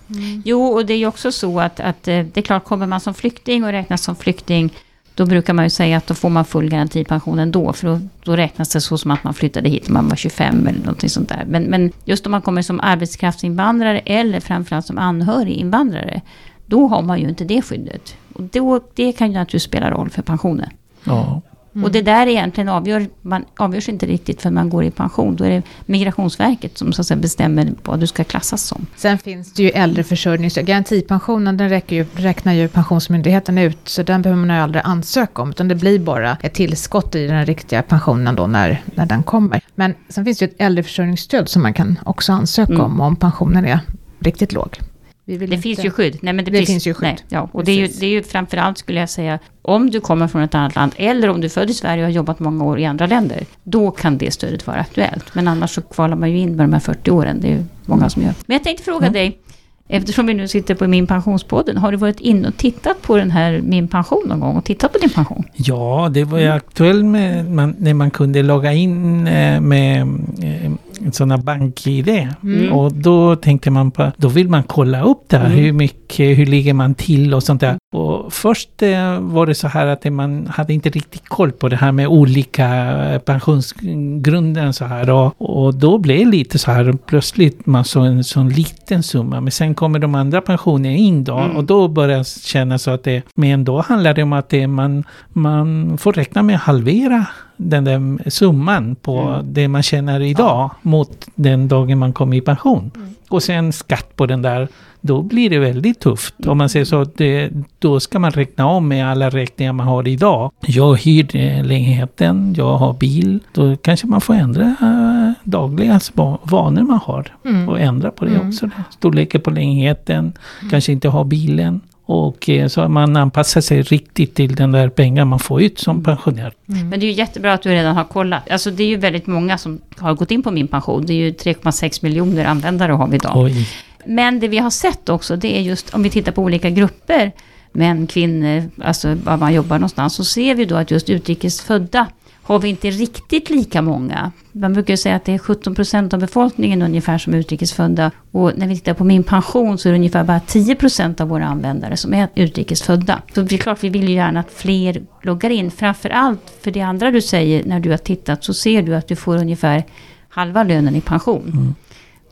Jo, 0.45 0.63
och 0.63 0.85
det 0.85 0.93
är 0.93 0.97
ju 0.97 1.07
också 1.07 1.31
så 1.31 1.59
att, 1.59 1.79
att 1.79 2.07
eh, 2.07 2.19
det 2.33 2.37
är 2.37 2.41
klart, 2.41 2.63
kommer 2.65 2.87
man 2.87 2.99
som 2.99 3.13
flykting 3.13 3.63
och 3.63 3.71
räknas 3.71 4.01
som 4.03 4.15
flykting, 4.15 4.73
då 5.15 5.25
brukar 5.25 5.53
man 5.53 5.65
ju 5.65 5.69
säga 5.69 5.97
att 5.97 6.07
då 6.07 6.13
får 6.13 6.29
man 6.29 6.45
full 6.45 6.69
garantipension 6.69 7.39
ändå, 7.39 7.73
för 7.73 7.87
då, 7.87 7.99
då 8.23 8.35
räknas 8.35 8.69
det 8.69 8.81
så 8.81 8.97
som 8.97 9.11
att 9.11 9.23
man 9.23 9.33
flyttade 9.33 9.69
hit 9.69 9.87
när 9.87 9.93
man 9.93 10.07
var 10.07 10.15
25 10.15 10.67
eller 10.67 10.79
någonting 10.79 11.09
sånt 11.09 11.29
där. 11.29 11.45
Men, 11.47 11.63
men 11.63 11.91
just 12.05 12.25
om 12.25 12.31
man 12.31 12.41
kommer 12.41 12.61
som 12.61 12.79
arbetskraftsinvandrare 12.79 13.99
eller 13.99 14.39
framförallt 14.39 14.85
som 14.85 14.97
anhöriginvandrare, 14.97 16.21
då 16.65 16.87
har 16.87 17.01
man 17.01 17.19
ju 17.19 17.29
inte 17.29 17.43
det 17.43 17.61
skyddet. 17.61 18.15
Och 18.33 18.43
då, 18.43 18.79
det 18.93 19.11
kan 19.11 19.27
ju 19.27 19.33
naturligtvis 19.33 19.63
spela 19.63 19.91
roll 19.91 20.09
för 20.09 20.21
pensionen. 20.21 20.69
Ja. 21.03 21.41
Och 21.81 21.91
det 21.91 22.01
där 22.01 22.27
egentligen 22.27 22.69
avgör, 22.69 23.07
man 23.21 23.45
avgörs 23.57 23.89
inte 23.89 24.05
riktigt 24.05 24.41
för 24.41 24.49
man 24.51 24.69
går 24.69 24.83
i 24.83 24.91
pension. 24.91 25.35
Då 25.35 25.43
är 25.43 25.49
det 25.49 25.61
Migrationsverket 25.85 26.77
som 26.77 26.93
så 26.93 27.01
att 27.01 27.07
säga 27.07 27.17
bestämmer 27.17 27.73
vad 27.83 27.99
du 27.99 28.07
ska 28.07 28.23
klassas 28.23 28.63
som. 28.63 28.85
Sen 28.95 29.17
finns 29.17 29.53
det 29.53 29.63
ju 29.63 29.69
äldreförsörjningsstöd. 29.69 30.65
Garantipensionen 30.65 31.57
den 31.57 31.69
räcker 31.69 31.95
ju, 31.95 32.05
räknar 32.15 32.53
ju 32.53 32.67
Pensionsmyndigheten 32.67 33.57
ut, 33.57 33.77
så 33.83 34.03
den 34.03 34.21
behöver 34.21 34.45
man 34.45 34.55
ju 34.55 34.61
aldrig 34.61 34.81
ansöka 34.85 35.41
om, 35.41 35.49
utan 35.49 35.67
det 35.67 35.75
blir 35.75 35.99
bara 35.99 36.37
ett 36.41 36.53
tillskott 36.53 37.15
i 37.15 37.27
den 37.27 37.45
riktiga 37.45 37.81
pensionen 37.81 38.35
då 38.35 38.47
när, 38.47 38.81
när 38.95 39.05
den 39.05 39.23
kommer. 39.23 39.61
Men 39.75 39.93
sen 40.09 40.25
finns 40.25 40.39
det 40.39 40.45
ju 40.45 40.51
ett 40.51 40.61
äldreförsörjningsstöd 40.61 41.49
som 41.49 41.61
man 41.61 41.73
kan 41.73 41.99
också 42.05 42.33
ansöka 42.33 42.73
Mm. 42.73 42.85
om, 42.85 43.01
om 43.01 43.15
pensionen 43.15 43.65
är 43.65 43.79
riktigt 44.19 44.53
låg. 44.53 44.79
Vi 45.25 45.37
vill 45.37 45.49
Det 45.49 45.55
inte- 45.55 45.63
finns 45.63 45.85
ju 45.85 45.89
skydd. 45.91 46.17
Nej, 46.21 46.33
men 46.33 46.45
det, 46.45 46.51
Det 46.51 46.57
finns, 46.57 46.69
finns 46.69 46.87
ju 46.87 46.93
skydd. 46.93 47.07
Nej, 47.07 47.17
ja, 47.29 47.49
och 47.51 47.63
det 47.63 47.71
är, 47.71 47.75
ju, 47.75 47.81
Precis. 47.85 47.99
det 47.99 48.05
är 48.05 48.09
ju 48.09 48.23
framförallt 48.23 48.77
skulle 48.77 48.99
jag 48.99 49.09
säga, 49.09 49.39
om 49.61 49.89
du 49.89 49.99
kommer 49.99 50.27
från 50.27 50.41
ett 50.41 50.55
annat 50.55 50.75
land 50.75 50.91
eller 50.97 51.29
om 51.29 51.41
du 51.41 51.45
är 51.45 51.49
född 51.49 51.69
i 51.69 51.73
Sverige 51.73 52.03
och 52.03 52.07
har 52.09 52.13
jobbat 52.13 52.39
många 52.39 52.63
år 52.63 52.79
i 52.79 52.85
andra 52.85 53.07
länder, 53.07 53.43
då 53.63 53.91
kan 53.91 54.17
det 54.17 54.31
stödet 54.33 54.67
vara 54.67 54.77
aktuellt. 54.77 55.35
Men 55.35 55.47
annars 55.47 55.71
så 55.71 55.81
kvalar 55.81 56.15
man 56.15 56.31
ju 56.31 56.37
in 56.39 56.55
med 56.55 56.63
de 56.69 56.73
här 56.73 56.79
40 56.79 57.11
åren, 57.11 57.37
det 57.41 57.47
är 57.47 57.51
ju 57.51 57.63
många 57.85 58.09
som 58.09 58.21
gör. 58.21 58.33
Men 58.45 58.55
jag 58.55 58.63
tänkte 58.63 58.83
fråga 58.83 58.97
Mm. 59.07 59.13
dig, 59.13 59.39
eftersom 59.87 60.25
vi 60.25 60.33
nu 60.33 60.47
sitter 60.47 60.75
på 60.75 60.87
Min 60.87 61.07
Pensionspodden, 61.07 61.77
har 61.77 61.91
du 61.91 61.97
varit 61.97 62.19
inne 62.19 62.47
och 62.47 62.57
tittat 62.57 63.01
på 63.01 63.17
den 63.17 63.31
här 63.31 63.61
Min 63.63 63.87
Pension 63.87 64.23
någon 64.27 64.39
gång 64.39 64.55
och 64.57 64.63
tittat 64.65 64.93
på 64.93 64.97
din 64.99 65.09
pension? 65.09 65.43
Ja, 65.55 66.09
det 66.13 66.23
var 66.23 66.37
ju 66.39 66.45
Mm. 66.45 66.57
aktuellt 66.57 67.05
med, 67.05 67.51
man, 67.51 67.75
när 67.79 67.93
man 67.93 68.11
kunde 68.11 68.43
logga 68.43 68.73
in 68.73 69.27
eh, 69.27 69.61
med 69.61 70.01
eh, 70.43 70.71
sådana 71.11 71.37
bank-id. 71.37 72.27
Mm. 72.43 72.73
Och 72.73 72.93
då 72.93 73.35
tänkte 73.35 73.71
man 73.71 73.91
på, 73.91 74.11
då 74.17 74.27
vill 74.27 74.49
man 74.49 74.63
kolla 74.63 75.03
upp 75.03 75.23
det 75.27 75.37
här, 75.37 75.45
Mm. 75.45 75.57
hur 75.57 75.71
mycket, 75.73 76.37
hur 76.37 76.45
ligger 76.45 76.73
man 76.73 76.95
till 76.95 77.33
och 77.33 77.43
sånt 77.43 77.61
där. 77.61 77.75
Och 77.93 78.33
först 78.33 78.81
eh, 78.81 79.19
var 79.19 79.45
det 79.45 79.55
så 79.55 79.67
här 79.67 79.87
att 79.87 80.13
man 80.13 80.47
hade 80.47 80.73
inte 80.73 80.89
riktigt 80.89 81.29
koll 81.29 81.51
på 81.51 81.69
det 81.69 81.75
här 81.75 81.91
med 81.91 82.07
olika 82.07 82.65
eh, 83.13 83.19
pensionsgrunder 83.19 84.67
och 84.67 84.75
så 84.75 84.85
här. 84.85 85.09
Och, 85.09 85.33
och 85.37 85.73
då 85.75 85.97
blev 85.97 86.17
det 86.19 86.25
lite 86.31 86.59
så 86.59 86.71
här, 86.71 86.93
plötsligt 87.05 87.65
man 87.65 87.85
så 87.85 87.99
en 87.99 88.23
sån 88.23 88.49
liten 88.49 89.03
summa. 89.03 89.41
Men 89.41 89.51
sen 89.51 89.75
kommer 89.75 89.99
de 89.99 90.15
andra 90.15 90.41
pensionerna 90.41 90.95
in 90.95 91.23
då 91.23 91.33
Mm. 91.37 91.57
och 91.57 91.63
då 91.63 91.87
börjar 91.87 92.17
det 92.17 92.27
kännas 92.43 92.83
så 92.83 92.91
att 92.91 93.03
det, 93.03 93.21
men 93.35 93.63
då 93.63 93.81
handlar 93.81 94.13
det 94.13 94.23
om 94.23 94.33
att 94.33 94.49
det, 94.49 94.67
man, 94.67 95.03
man 95.29 95.97
får 95.97 96.13
räkna 96.13 96.43
med 96.43 96.55
att 96.55 96.61
halvera 96.61 97.25
den 97.57 97.83
där 97.83 98.29
summan 98.29 98.95
på 98.95 99.19
Mm. 99.19 99.53
det 99.53 99.67
man 99.67 99.83
tjänar 99.83 100.19
idag 100.19 100.69
mot 100.81 101.27
den 101.35 101.67
dagen 101.67 101.97
man 101.99 102.13
kommer 102.13 102.37
i 102.37 102.41
pension. 102.41 102.91
Mm. 102.95 103.09
Och 103.29 103.43
sen 103.43 103.73
skatt 103.73 104.15
på 104.15 104.25
den 104.25 104.41
där, 104.41 104.67
då 105.01 105.21
blir 105.21 105.49
det 105.49 105.59
väldigt 105.59 105.99
tufft. 105.99 106.47
Om 106.47 106.57
man 106.57 106.69
säger 106.69 106.85
så, 106.85 107.03
det, 107.03 107.49
då 107.79 107.99
ska 107.99 108.19
man 108.19 108.31
räkna 108.31 108.65
om 108.67 108.87
med 108.87 109.07
alla 109.11 109.29
räkningar 109.29 109.73
man 109.73 109.87
har 109.87 110.07
idag. 110.07 110.51
Jag 110.61 110.95
hyr 111.01 111.35
eh, 111.35 111.65
lägenheten, 111.65 112.53
jag 112.57 112.77
har 112.77 112.93
bil. 112.93 113.39
Då 113.53 113.75
kanske 113.75 114.07
man 114.07 114.21
får 114.21 114.33
ändra 114.33 114.75
eh, 114.81 115.31
dagliga 115.43 115.99
va- 116.13 116.37
vanor 116.43 116.81
man 116.81 116.99
har. 117.03 117.27
Mm. 117.45 117.69
Och 117.69 117.79
ändra 117.79 118.11
på 118.11 118.25
det 118.25 118.31
Mm. 118.35 118.47
också. 118.47 118.69
Storleken 118.89 119.41
på 119.41 119.49
lägenheten, 119.51 120.33
kanske 120.71 120.91
inte 120.91 121.07
ha 121.09 121.23
bilen. 121.23 121.81
Och 122.05 122.49
eh, 122.49 122.67
så 122.67 122.87
man 122.87 123.15
anpassar 123.15 123.61
sig 123.61 123.81
riktigt 123.81 124.35
till 124.35 124.55
den 124.55 124.71
där 124.71 124.89
pengar 124.89 125.25
man 125.25 125.39
får 125.39 125.61
ut 125.61 125.79
som 125.79 126.03
pensionär. 126.03 126.53
Mm. 126.69 126.89
Men 126.89 126.99
det 126.99 127.05
är 127.05 127.07
ju 127.07 127.13
jättebra 127.13 127.53
att 127.53 127.61
du 127.61 127.69
redan 127.69 127.95
har 127.95 128.03
kollat. 128.03 128.49
Alltså 128.49 128.71
det 128.71 128.83
är 128.83 128.87
ju 128.87 128.97
väldigt 128.97 129.27
många 129.27 129.57
som 129.57 129.81
har 129.97 130.13
gått 130.13 130.31
in 130.31 130.43
på 130.43 130.51
Min 130.51 130.67
Pension. 130.67 131.05
Det 131.05 131.13
är 131.13 131.17
ju 131.17 131.31
3,6 131.31 132.03
miljoner 132.03 132.45
användare 132.45 132.91
har 132.91 133.07
vi 133.07 133.15
idag. 133.15 133.37
Oj. 133.37 133.67
Men 134.05 134.39
det 134.39 134.47
vi 134.47 134.57
har 134.57 134.69
sett 134.69 135.09
också, 135.09 135.35
det 135.35 135.57
är 135.57 135.61
just 135.61 135.93
om 135.93 136.03
vi 136.03 136.09
tittar 136.09 136.31
på 136.31 136.41
olika 136.41 136.69
grupper, 136.69 137.31
män, 137.71 138.07
kvinnor, 138.07 138.69
alltså 138.83 139.15
var 139.15 139.37
man 139.37 139.53
jobbar 139.53 139.75
någonstans, 139.75 140.15
så 140.15 140.23
ser 140.23 140.55
vi 140.55 140.65
då 140.65 140.75
att 140.75 140.91
just 140.91 141.09
utrikesfödda 141.09 142.07
har 142.43 142.59
vi 142.59 142.69
inte 142.69 142.89
riktigt 142.89 143.49
lika 143.49 143.81
många. 143.81 144.31
Man 144.51 144.73
brukar 144.73 144.95
säga 144.95 145.15
att 145.15 145.25
det 145.25 145.33
är 145.33 145.37
17 145.37 145.75
procent 145.75 146.13
av 146.13 146.19
befolkningen 146.19 146.81
ungefär 146.81 147.17
som 147.17 147.33
är 147.33 147.37
utrikesfödda. 147.37 148.11
Och 148.31 148.51
när 148.55 148.67
vi 148.67 148.75
tittar 148.75 148.93
på 148.93 149.03
min 149.03 149.23
pension 149.23 149.77
så 149.77 149.89
är 149.89 149.93
det 149.93 149.97
ungefär 149.97 150.23
bara 150.23 150.39
10 150.39 150.75
procent 150.75 151.21
av 151.21 151.27
våra 151.27 151.45
användare 151.45 151.97
som 151.97 152.13
är 152.13 152.27
utrikesfödda. 152.35 153.21
Så 153.35 153.41
det 153.41 153.55
är 153.55 153.59
klart, 153.59 153.83
vi 153.83 153.89
vill 153.89 154.09
ju 154.09 154.15
gärna 154.15 154.39
att 154.39 154.51
fler 154.51 155.01
loggar 155.21 155.49
in. 155.49 155.71
Framförallt 155.71 156.53
för 156.61 156.71
det 156.71 156.81
andra 156.81 157.11
du 157.11 157.21
säger, 157.21 157.63
när 157.65 157.79
du 157.79 157.89
har 157.89 157.97
tittat 157.97 158.43
så 158.43 158.53
ser 158.53 158.81
du 158.81 158.95
att 158.95 159.07
du 159.07 159.15
får 159.15 159.37
ungefär 159.37 159.83
halva 160.29 160.63
lönen 160.63 160.95
i 160.95 161.01
pension. 161.01 161.51
Mm. 161.53 161.75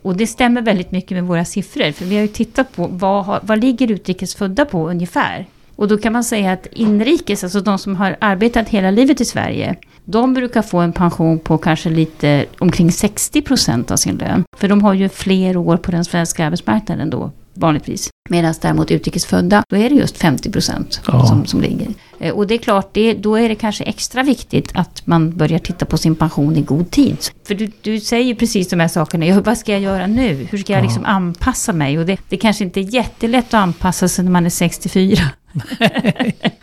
Och 0.01 0.15
det 0.15 0.27
stämmer 0.27 0.61
väldigt 0.61 0.91
mycket 0.91 1.11
med 1.11 1.23
våra 1.23 1.45
siffror. 1.45 1.91
För 1.91 2.05
vi 2.05 2.15
har 2.15 2.21
ju 2.21 2.27
tittat 2.27 2.75
på 2.75 2.87
vad, 2.87 3.39
vad 3.43 3.59
ligger 3.61 3.91
utrikesfödda 3.91 4.65
på 4.65 4.89
ungefär. 4.89 5.45
Och 5.75 5.87
då 5.87 5.97
kan 5.97 6.13
man 6.13 6.23
säga 6.23 6.51
att 6.51 6.67
inrikes, 6.71 7.43
alltså 7.43 7.61
de 7.61 7.77
som 7.77 7.95
har 7.95 8.17
arbetat 8.19 8.69
hela 8.69 8.91
livet 8.91 9.21
i 9.21 9.25
Sverige, 9.25 9.75
de 10.05 10.33
brukar 10.33 10.61
få 10.61 10.77
en 10.79 10.93
pension 10.93 11.39
på 11.39 11.57
kanske 11.57 11.89
lite 11.89 12.45
omkring 12.59 12.91
60 12.91 13.41
procent 13.41 13.91
av 13.91 13.95
sin 13.95 14.17
lön. 14.17 14.43
För 14.57 14.67
de 14.67 14.83
har 14.83 14.93
ju 14.93 15.09
fler 15.09 15.57
år 15.57 15.77
på 15.77 15.91
den 15.91 16.05
svenska 16.05 16.45
arbetsmarknaden 16.45 17.09
då, 17.09 17.31
vanligtvis. 17.61 18.09
Medan 18.29 18.53
däremot 18.61 18.91
utrikesfödda, 18.91 19.63
då 19.69 19.77
är 19.77 19.89
det 19.89 19.95
just 19.95 20.17
50 20.17 20.51
procent 20.51 21.01
Ja. 21.07 21.25
som, 21.25 21.45
som 21.45 21.61
ligger. 21.61 21.87
Eh, 22.19 22.33
Och 22.33 22.47
det 22.47 22.53
är 22.53 22.57
klart, 22.57 22.89
det, 22.93 23.13
då 23.13 23.35
är 23.35 23.49
det 23.49 23.55
kanske 23.55 23.83
extra 23.83 24.23
viktigt 24.23 24.71
att 24.73 25.07
man 25.07 25.37
börjar 25.37 25.59
titta 25.59 25.85
på 25.85 25.97
sin 25.97 26.15
pension 26.15 26.57
i 26.57 26.61
god 26.61 26.91
tid. 26.91 27.17
För 27.47 27.55
du, 27.55 27.71
du 27.81 27.99
säger 27.99 28.35
precis 28.35 28.69
de 28.69 28.79
här 28.79 28.87
sakerna, 28.87 29.25
ja, 29.25 29.41
vad 29.41 29.57
ska 29.57 29.71
jag 29.71 29.81
göra 29.81 30.07
nu? 30.07 30.47
Hur 30.51 30.57
ska 30.57 30.73
jag 30.73 30.79
Ja. 30.79 30.83
liksom 30.83 31.05
anpassa 31.05 31.73
mig? 31.73 31.99
Och 31.99 32.05
det, 32.05 32.17
det 32.29 32.37
kanske 32.37 32.63
inte 32.63 32.79
är 32.79 32.93
jättelätt 32.95 33.45
att 33.47 33.53
anpassa 33.53 34.07
sig 34.07 34.23
när 34.25 34.31
man 34.31 34.45
är 34.45 34.49
64. 34.49 35.17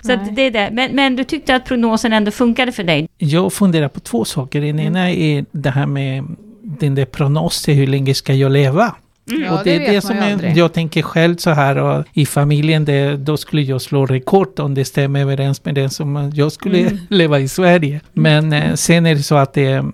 Så 0.03 0.17
det 0.37 0.43
är 0.43 0.51
det. 0.51 0.69
Men, 0.73 0.95
men 0.97 1.17
du 1.17 1.25
tyckte 1.25 1.55
att 1.55 1.65
prognosen 1.65 2.13
ändå 2.13 2.31
funkade 2.31 2.73
för 2.73 2.85
dig? 2.85 3.09
Jag 3.19 3.53
funderar 3.53 3.89
på 3.89 4.01
två 4.01 4.25
saker. 4.25 4.61
Den 4.61 4.81
ena 4.81 5.11
är 5.11 5.45
det 5.53 5.71
här 5.71 5.87
med 5.87 6.25
den 6.63 6.95
där 6.95 7.05
prognosen, 7.05 7.75
hur 7.75 7.87
länge 7.87 8.15
ska 8.15 8.35
jag 8.35 8.53
leva? 8.53 8.95
Ja, 9.29 9.59
och 9.59 9.65
det, 9.65 9.75
är 9.75 9.79
vet 9.79 9.89
det 9.89 9.93
man 9.93 10.03
som 10.03 10.17
ju 10.17 10.23
är, 10.23 10.33
aldrig. 10.33 10.57
jag 10.57 10.73
tänker 10.73 11.03
själv 11.03 11.37
så 11.37 11.51
här 11.51 11.77
och 11.79 12.05
i 12.13 12.27
familjen, 12.27 12.85
det, 12.85 13.17
då 13.17 13.37
skulle 13.37 13.63
jag 13.63 13.83
slå 13.83 14.07
rekord 14.07 14.61
om 14.61 14.75
det 14.75 14.85
stämmer 14.85 15.21
överens 15.21 15.65
med 15.65 15.75
det 15.75 15.91
som 15.91 16.33
jag 16.35 16.53
skulle 16.53 16.79
Mm. 16.79 16.99
leva 17.09 17.39
i 17.39 17.49
Sverige. 17.49 18.01
Men 18.13 18.53
eh, 18.53 18.75
sen 18.75 19.07
är 19.07 19.15
det 19.15 19.23
så 19.23 19.35
att 19.35 19.55
det, 19.55 19.85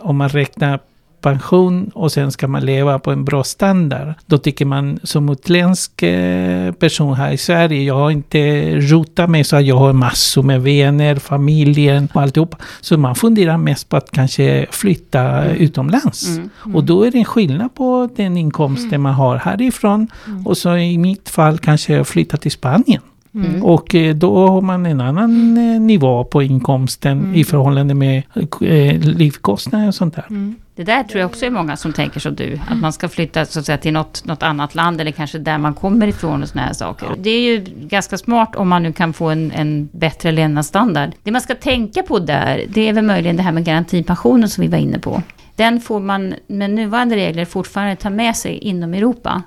om 0.00 0.16
man 0.16 0.28
räknar 0.28 0.80
pension 1.22 1.90
och 1.94 2.12
sen 2.12 2.32
ska 2.32 2.48
man 2.48 2.66
leva 2.66 2.98
på 2.98 3.10
en 3.10 3.24
bra 3.24 3.44
standard. 3.44 4.14
Då 4.26 4.38
tycker 4.38 4.64
man 4.64 4.98
som 5.02 5.28
utländsk 5.28 6.02
eh, 6.02 6.72
person 6.72 7.14
här 7.14 7.32
i 7.32 7.38
Sverige, 7.38 7.82
jag 7.82 7.94
har 7.94 8.10
inte 8.10 8.40
rotat 8.80 9.30
mig 9.30 9.44
så 9.44 9.56
att 9.56 9.64
jag 9.64 9.76
har 9.76 9.92
massor 9.92 10.42
med 10.42 10.62
vänner, 10.62 11.16
familjen 11.16 12.08
och 12.14 12.22
alltihopa. 12.22 12.56
Så 12.80 12.96
man 12.96 13.14
funderar 13.14 13.56
mest 13.56 13.88
på 13.88 13.96
att 13.96 14.10
kanske 14.10 14.66
flytta 14.70 15.44
utomlands. 15.44 16.28
Mm. 16.28 16.76
Och 16.76 16.84
då 16.84 17.02
är 17.02 17.10
det 17.10 17.18
en 17.18 17.24
skillnad 17.24 17.74
på 17.74 18.08
den 18.16 18.36
inkomsten 18.36 19.00
man 19.00 19.14
har 19.14 19.36
härifrån. 19.36 20.08
Och 20.44 20.56
så 20.56 20.76
i 20.76 20.98
mitt 20.98 21.28
fall 21.28 21.58
kanske 21.58 22.04
flytta 22.04 22.36
till 22.36 22.52
Spanien. 22.52 23.02
Mm. 23.34 23.62
Och 23.62 23.94
eh, 23.94 24.14
då 24.14 24.48
har 24.48 24.60
man 24.60 24.86
en 24.86 25.00
annan 25.00 25.56
eh, 25.56 25.80
nivå 25.80 26.24
på 26.24 26.42
inkomsten 26.42 27.18
Mm. 27.20 27.34
i 27.34 27.44
förhållande 27.44 27.94
med 27.94 28.22
eh, 28.60 28.98
livkostnader 29.00 29.88
och 29.88 29.94
sånt 29.94 30.14
där. 30.14 30.26
Mm. 30.30 30.56
Det 30.74 30.84
där 30.84 31.02
tror 31.02 31.20
jag 31.20 31.30
också 31.30 31.46
är 31.46 31.50
många 31.50 31.76
som 31.76 31.92
tänker 31.92 32.20
som 32.20 32.34
du. 32.34 32.58
Att 32.68 32.78
man 32.78 32.92
ska 32.92 33.08
flytta 33.08 33.44
så 33.44 33.58
att 33.58 33.66
säga, 33.66 33.78
till 33.78 33.92
något, 33.92 34.24
något 34.24 34.42
annat 34.42 34.74
land 34.74 35.00
eller 35.00 35.10
kanske 35.10 35.38
där 35.38 35.58
man 35.58 35.74
kommer 35.74 36.06
ifrån 36.06 36.42
och 36.42 36.48
såna 36.48 36.62
här 36.62 36.72
saker. 36.72 37.08
Det 37.18 37.30
är 37.30 37.40
ju 37.40 37.64
ganska 37.80 38.18
smart 38.18 38.56
om 38.56 38.68
man 38.68 38.82
nu 38.82 38.92
kan 38.92 39.12
få 39.12 39.26
en, 39.28 39.52
en 39.52 39.88
bättre 39.92 40.32
levnadsstandard. 40.32 41.10
Det 41.22 41.30
man 41.30 41.40
ska 41.40 41.54
tänka 41.54 42.02
på 42.02 42.18
där, 42.18 42.64
det 42.68 42.88
är 42.88 42.92
väl 42.92 43.04
möjligen 43.04 43.36
det 43.36 43.42
här 43.42 43.52
med 43.52 43.64
garantipensionen 43.64 44.48
som 44.48 44.62
vi 44.62 44.68
var 44.68 44.78
inne 44.78 44.98
på. 44.98 45.22
Den 45.56 45.80
får 45.80 46.00
man 46.00 46.34
med 46.46 46.70
nuvarande 46.70 47.16
regler 47.16 47.44
fortfarande 47.44 47.96
ta 47.96 48.10
med 48.10 48.36
sig 48.36 48.58
inom 48.58 48.94
Europa. 48.94 49.42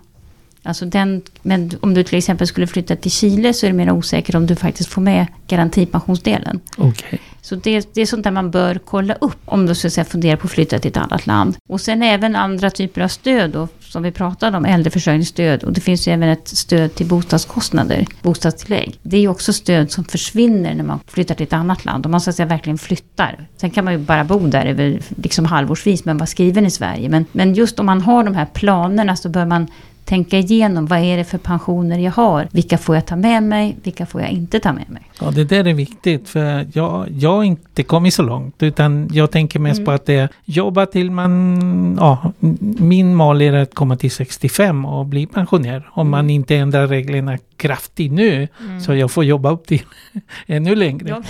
Alltså 0.66 0.86
den, 0.86 1.22
men 1.42 1.72
om 1.82 1.94
du 1.94 2.04
till 2.04 2.18
exempel 2.18 2.48
skulle 2.48 2.68
flytta 2.68 2.96
till 2.96 3.12
Chile 3.12 3.54
så 3.54 3.66
är 3.66 3.70
det 3.70 3.78
mer 3.78 3.92
osäkert 3.92 4.36
om 4.36 4.46
du 4.48 4.56
faktiskt 4.56 4.90
får 4.90 5.02
med 5.02 5.26
garantipensionsdelen. 5.48 6.60
Okej. 6.78 7.20
Så 7.42 7.56
det, 7.56 7.94
det 7.94 8.02
är 8.02 8.06
sånt 8.06 8.24
där 8.24 8.32
man 8.32 8.52
bör 8.52 8.80
kolla 8.86 9.14
upp 9.14 9.40
om 9.46 9.66
du 9.66 9.76
så 9.76 9.88
att 9.88 9.94
säga, 9.94 10.06
funderar 10.06 10.36
på 10.38 10.46
att 10.46 10.52
flytta 10.52 10.80
till 10.80 10.92
ett 10.92 10.98
annat 10.98 11.28
land. 11.28 11.56
Och 11.70 11.82
sen 11.82 12.04
även 12.04 12.36
andra 12.36 12.70
typer 12.70 13.02
av 13.02 13.08
stöd 13.08 13.52
då, 13.52 13.68
som 13.80 14.04
vi 14.04 14.12
pratade 14.12 14.58
om, 14.58 14.66
äldreförsörjningsstöd. 14.66 15.64
Och 15.64 15.74
det 15.74 15.82
finns 15.82 16.08
ju 16.08 16.12
även 16.12 16.30
ett 16.30 16.48
stöd 16.48 16.96
till 16.96 17.06
bostadskostnader, 17.06 18.06
bostadstillägg. 18.22 19.00
Det 19.02 19.18
är 19.18 19.22
ju 19.22 19.28
också 19.28 19.54
stöd 19.54 19.92
som 19.92 20.04
försvinner 20.04 20.76
när 20.76 20.84
man 20.84 21.00
flyttar 21.08 21.36
till 21.36 21.46
ett 21.46 21.54
annat 21.54 21.86
land. 21.86 22.06
Om 22.06 22.12
man 22.12 22.22
så 22.22 22.30
att 22.30 22.36
säga 22.36 22.46
verkligen 22.46 22.78
flyttar. 22.78 23.48
Sen 23.58 23.72
kan 23.72 23.86
man 23.86 23.94
ju 23.94 24.00
bara 24.00 24.24
bo 24.24 24.48
där 24.48 24.66
över 24.66 25.00
liksom 25.24 25.46
halvårsvis 25.46 26.06
men 26.06 26.18
vara 26.18 26.28
skriven 26.28 26.66
i 26.66 26.72
Sverige. 26.72 27.10
Men, 27.10 27.26
men 27.32 27.54
just 27.54 27.80
om 27.80 27.86
man 27.86 28.02
har 28.02 28.24
de 28.24 28.36
här 28.36 28.46
planerna 28.46 29.16
så 29.16 29.30
bör 29.30 29.46
man 29.46 29.68
tänka 30.06 30.38
igenom 30.38 30.86
vad 30.86 31.00
är 31.00 31.18
det 31.18 31.24
för 31.24 31.38
pensioner 31.38 32.00
jag 32.00 32.12
har? 32.12 32.48
Vilka 32.52 32.78
får 32.78 32.96
jag 32.96 33.06
ta 33.06 33.16
med 33.16 33.44
mig? 33.44 33.76
Vilka 33.84 34.06
får 34.06 34.22
jag 34.22 34.30
inte 34.32 34.60
ta 34.60 34.74
med 34.74 34.90
mig? 34.90 35.02
Ja, 35.22 35.32
det 35.32 35.44
där 35.44 35.68
är 35.68 35.74
viktigt 35.74 36.30
för 36.30 36.68
jag, 36.74 37.06
jag 37.12 37.32
har 37.36 37.44
inte 37.44 37.84
kommit 37.84 38.14
så 38.14 38.24
långt 38.24 38.64
utan 38.64 39.10
jag 39.14 39.32
tänker 39.32 39.60
mest 39.60 39.78
Mm. 39.78 39.86
på 39.86 39.92
att 39.92 40.06
det 40.06 40.14
är 40.16 40.30
jobba 40.46 40.86
till 40.86 41.12
man, 41.12 41.98
ja, 42.00 42.32
min 42.80 43.16
mål 43.16 43.42
är 43.42 43.54
att 43.54 43.76
komma 43.76 43.96
till 43.96 44.12
65 44.12 44.86
och 44.86 45.06
bli 45.06 45.26
pensionär. 45.26 45.90
Om 45.92 46.10
man 46.10 46.20
Mm. 46.20 46.30
inte 46.30 46.56
ändrar 46.56 46.88
reglerna 46.88 47.38
kraftigt 47.58 48.12
nu 48.12 48.48
så 48.86 48.94
jag 48.96 49.12
får 49.12 49.24
jobba 49.26 49.52
upp 49.52 49.68
till 49.68 49.82
ännu 50.48 50.76
längre. 50.76 51.10
Ja. 51.10 51.22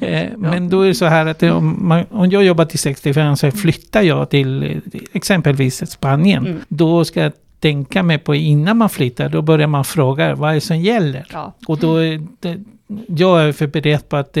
Eh, 0.06 0.28
Men 0.36 0.68
då 0.68 0.80
är 0.80 0.88
det 0.88 0.94
så 0.94 1.04
här 1.04 1.26
att 1.26 1.42
om, 1.42 1.88
man, 1.88 2.04
om 2.10 2.30
jag 2.30 2.44
jobbar 2.44 2.64
till 2.64 2.78
65 2.78 3.36
så 3.36 3.50
flyttar 3.50 4.02
jag 4.02 4.30
till 4.30 4.62
eh, 4.62 5.00
exempelvis 5.12 5.90
Spanien. 5.90 6.46
Mm. 6.46 6.60
Då 6.68 7.04
ska 7.04 7.30
tänka 7.62 8.02
mig 8.02 8.18
på 8.18 8.34
innan 8.34 8.76
man 8.76 8.88
flyttar, 8.88 9.28
då 9.28 9.42
börjar 9.42 9.66
man 9.66 9.84
fråga 9.84 10.34
vad 10.34 10.50
är 10.50 10.54
det 10.54 10.60
som 10.60 10.78
gäller. 10.78 11.26
Ja. 11.32 11.52
Och 11.66 11.78
då 11.78 11.96
är 11.96 12.20
det, 12.40 12.60
jag 13.06 13.42
är 13.42 13.52
för 13.52 13.66
beredd 13.66 14.08
på 14.08 14.16
att 14.16 14.38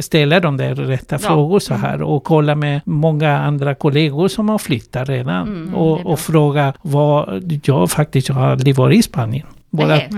ställa 0.00 0.40
de 0.40 0.56
där 0.56 0.74
rätta 0.74 1.14
Ja. 1.22 1.28
frågor 1.28 1.58
så 1.58 1.74
här 1.74 2.02
och 2.02 2.24
kolla 2.24 2.54
med 2.54 2.80
många 2.84 3.38
andra 3.38 3.74
kollegor 3.74 4.28
som 4.28 4.48
har 4.48 4.58
flyttat 4.58 5.08
redan. 5.08 5.48
Mm, 5.48 5.74
och, 5.74 6.06
och 6.06 6.18
fråga 6.18 6.72
vad, 6.82 7.42
jag 7.64 7.90
faktiskt 7.90 8.28
jag 8.28 8.34
har 8.36 8.46
aldrig 8.46 8.76
varit 8.76 8.98
i 8.98 9.02
Spanien. 9.02 9.46
Bara, 9.72 9.86
Nej. 9.86 10.08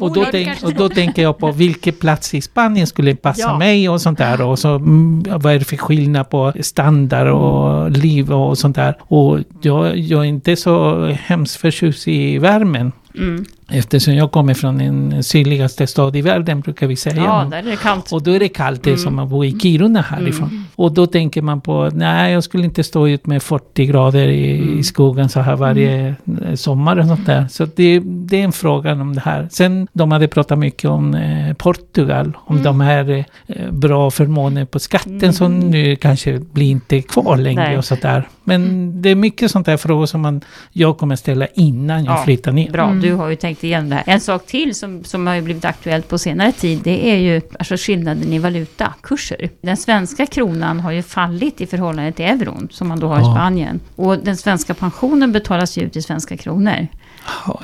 Då 0.00 0.26
tänk, 0.30 0.62
och 0.62 0.74
då 0.74 0.88
tänker 0.88 1.22
jag 1.22 1.38
på 1.38 1.52
vilken 1.52 1.94
plats 1.94 2.34
i 2.34 2.40
Spanien 2.40 2.86
skulle 2.86 3.14
passa 3.16 3.40
Ja. 3.40 3.58
mig 3.58 3.88
och 3.88 4.00
sånt 4.00 4.18
där. 4.18 4.42
Och 4.42 4.58
så, 4.58 4.74
mm, 4.74 5.24
vad 5.28 5.54
är 5.54 5.58
det 5.58 5.64
för 5.64 5.76
skillnad 5.76 6.30
på 6.30 6.52
standard 6.60 7.28
och 7.28 7.90
liv 7.90 8.32
och 8.32 8.58
sånt 8.58 8.76
där. 8.76 8.96
Och 9.00 9.38
jag, 9.62 9.96
jag 9.98 10.20
är 10.20 10.28
inte 10.28 10.56
så 10.56 11.06
hemskt 11.06 11.56
förtjust 11.56 12.08
i 12.08 12.38
värmen. 12.38 12.92
Mm. 13.18 13.44
Eftersom 13.70 14.14
jag 14.14 14.32
kommer 14.32 14.54
från 14.54 14.78
den 14.78 15.22
sydligaste 15.24 15.86
stad 15.86 16.16
i 16.16 16.22
världen 16.22 16.60
brukar 16.60 16.86
vi 16.86 16.96
säga. 16.96 17.16
Ja, 17.16 17.46
där 17.50 17.58
är 17.58 17.62
det 17.62 17.76
kallt. 17.76 18.12
Och 18.12 18.22
då 18.22 18.30
är 18.30 18.40
det 18.40 18.48
kallt, 18.48 18.82
det 18.82 18.92
är 18.92 18.96
som 18.96 19.18
att 19.18 19.28
bo 19.28 19.44
i 19.44 19.58
Kiruna 19.60 20.00
härifrån. 20.00 20.48
Mm. 20.48 20.64
Och 20.76 20.92
då 20.92 21.06
tänker 21.06 21.42
man 21.42 21.60
på, 21.60 21.90
nej 21.94 22.32
jag 22.32 22.44
skulle 22.44 22.64
inte 22.64 22.84
stå 22.84 23.08
ut 23.08 23.26
med 23.26 23.42
40 23.42 23.86
grader 23.86 24.28
i, 24.28 24.54
Mm. 24.58 24.78
i 24.78 24.82
skogen 24.82 25.28
så 25.28 25.40
här 25.40 25.56
varje 25.56 26.08
eh, 26.48 26.54
sommar 26.54 26.96
och 26.96 27.06
sånt 27.06 27.26
där. 27.26 27.46
Så 27.50 27.66
det, 27.76 28.00
det 28.04 28.40
är 28.40 28.44
en 28.44 28.52
fråga 28.52 28.92
om 28.92 29.14
det 29.14 29.20
här. 29.20 29.48
Sen, 29.50 29.88
de 29.92 30.12
hade 30.12 30.28
pratat 30.28 30.58
mycket 30.58 30.90
om 30.90 31.14
eh, 31.14 31.54
Portugal, 31.54 32.32
om 32.44 32.54
Mm. 32.56 32.64
de 32.64 32.80
här 32.80 33.24
eh, 33.46 33.70
bra 33.72 34.10
förmåner 34.10 34.64
på 34.64 34.78
skatten 34.78 35.32
som 35.32 35.58
nu 35.60 35.96
kanske 35.96 36.38
blir 36.52 36.70
inte 36.70 37.00
kvar 37.02 37.36
längre 37.36 37.62
Nej. 37.68 37.78
och 37.78 37.84
sånt 37.84 38.02
där. 38.02 38.28
Men 38.44 38.92
det 39.02 39.08
är 39.10 39.14
mycket 39.14 39.50
sånt 39.50 39.66
där 39.66 39.76
frågor 39.76 40.06
som 40.06 40.20
man, 40.20 40.40
jag 40.72 40.98
kommer 40.98 41.16
ställa 41.16 41.46
innan 41.54 42.04
jag 42.04 42.14
Ja, 42.14 42.22
flyttar 42.24 42.52
ner. 42.52 42.70
Bra, 42.70 42.84
Mm. 42.84 43.00
du 43.00 43.14
har 43.14 43.28
ju 43.28 43.36
tänkt 43.36 43.53
igenom 43.62 43.88
det 43.90 43.94
här. 43.96 44.04
En 44.06 44.20
sak 44.20 44.46
till 44.46 44.74
som, 44.74 45.04
som 45.04 45.26
har 45.26 45.34
ju 45.34 45.42
blivit 45.42 45.64
aktuellt 45.64 46.08
på 46.08 46.18
senare 46.18 46.52
tid, 46.52 46.80
det 46.84 47.10
är 47.10 47.16
ju 47.16 47.40
alltså 47.58 47.74
skillnaden 47.78 48.32
i 48.32 48.38
valutakurser. 48.38 49.50
Den 49.60 49.76
svenska 49.76 50.26
kronan 50.26 50.80
har 50.80 50.90
ju 50.92 51.02
fallit 51.02 51.60
i 51.60 51.66
förhållande 51.66 52.12
till 52.12 52.24
euron, 52.24 52.68
som 52.70 52.88
man 52.88 53.00
då 53.00 53.08
har 53.08 53.16
i 53.18 53.22
Ja. 53.22 53.34
Spanien. 53.34 53.80
Och 53.96 54.18
den 54.18 54.36
svenska 54.36 54.74
pensionen 54.74 55.32
betalas 55.32 55.76
ju 55.78 55.82
ut 55.82 55.96
i 55.96 56.02
svenska 56.02 56.36
kronor. 56.36 56.86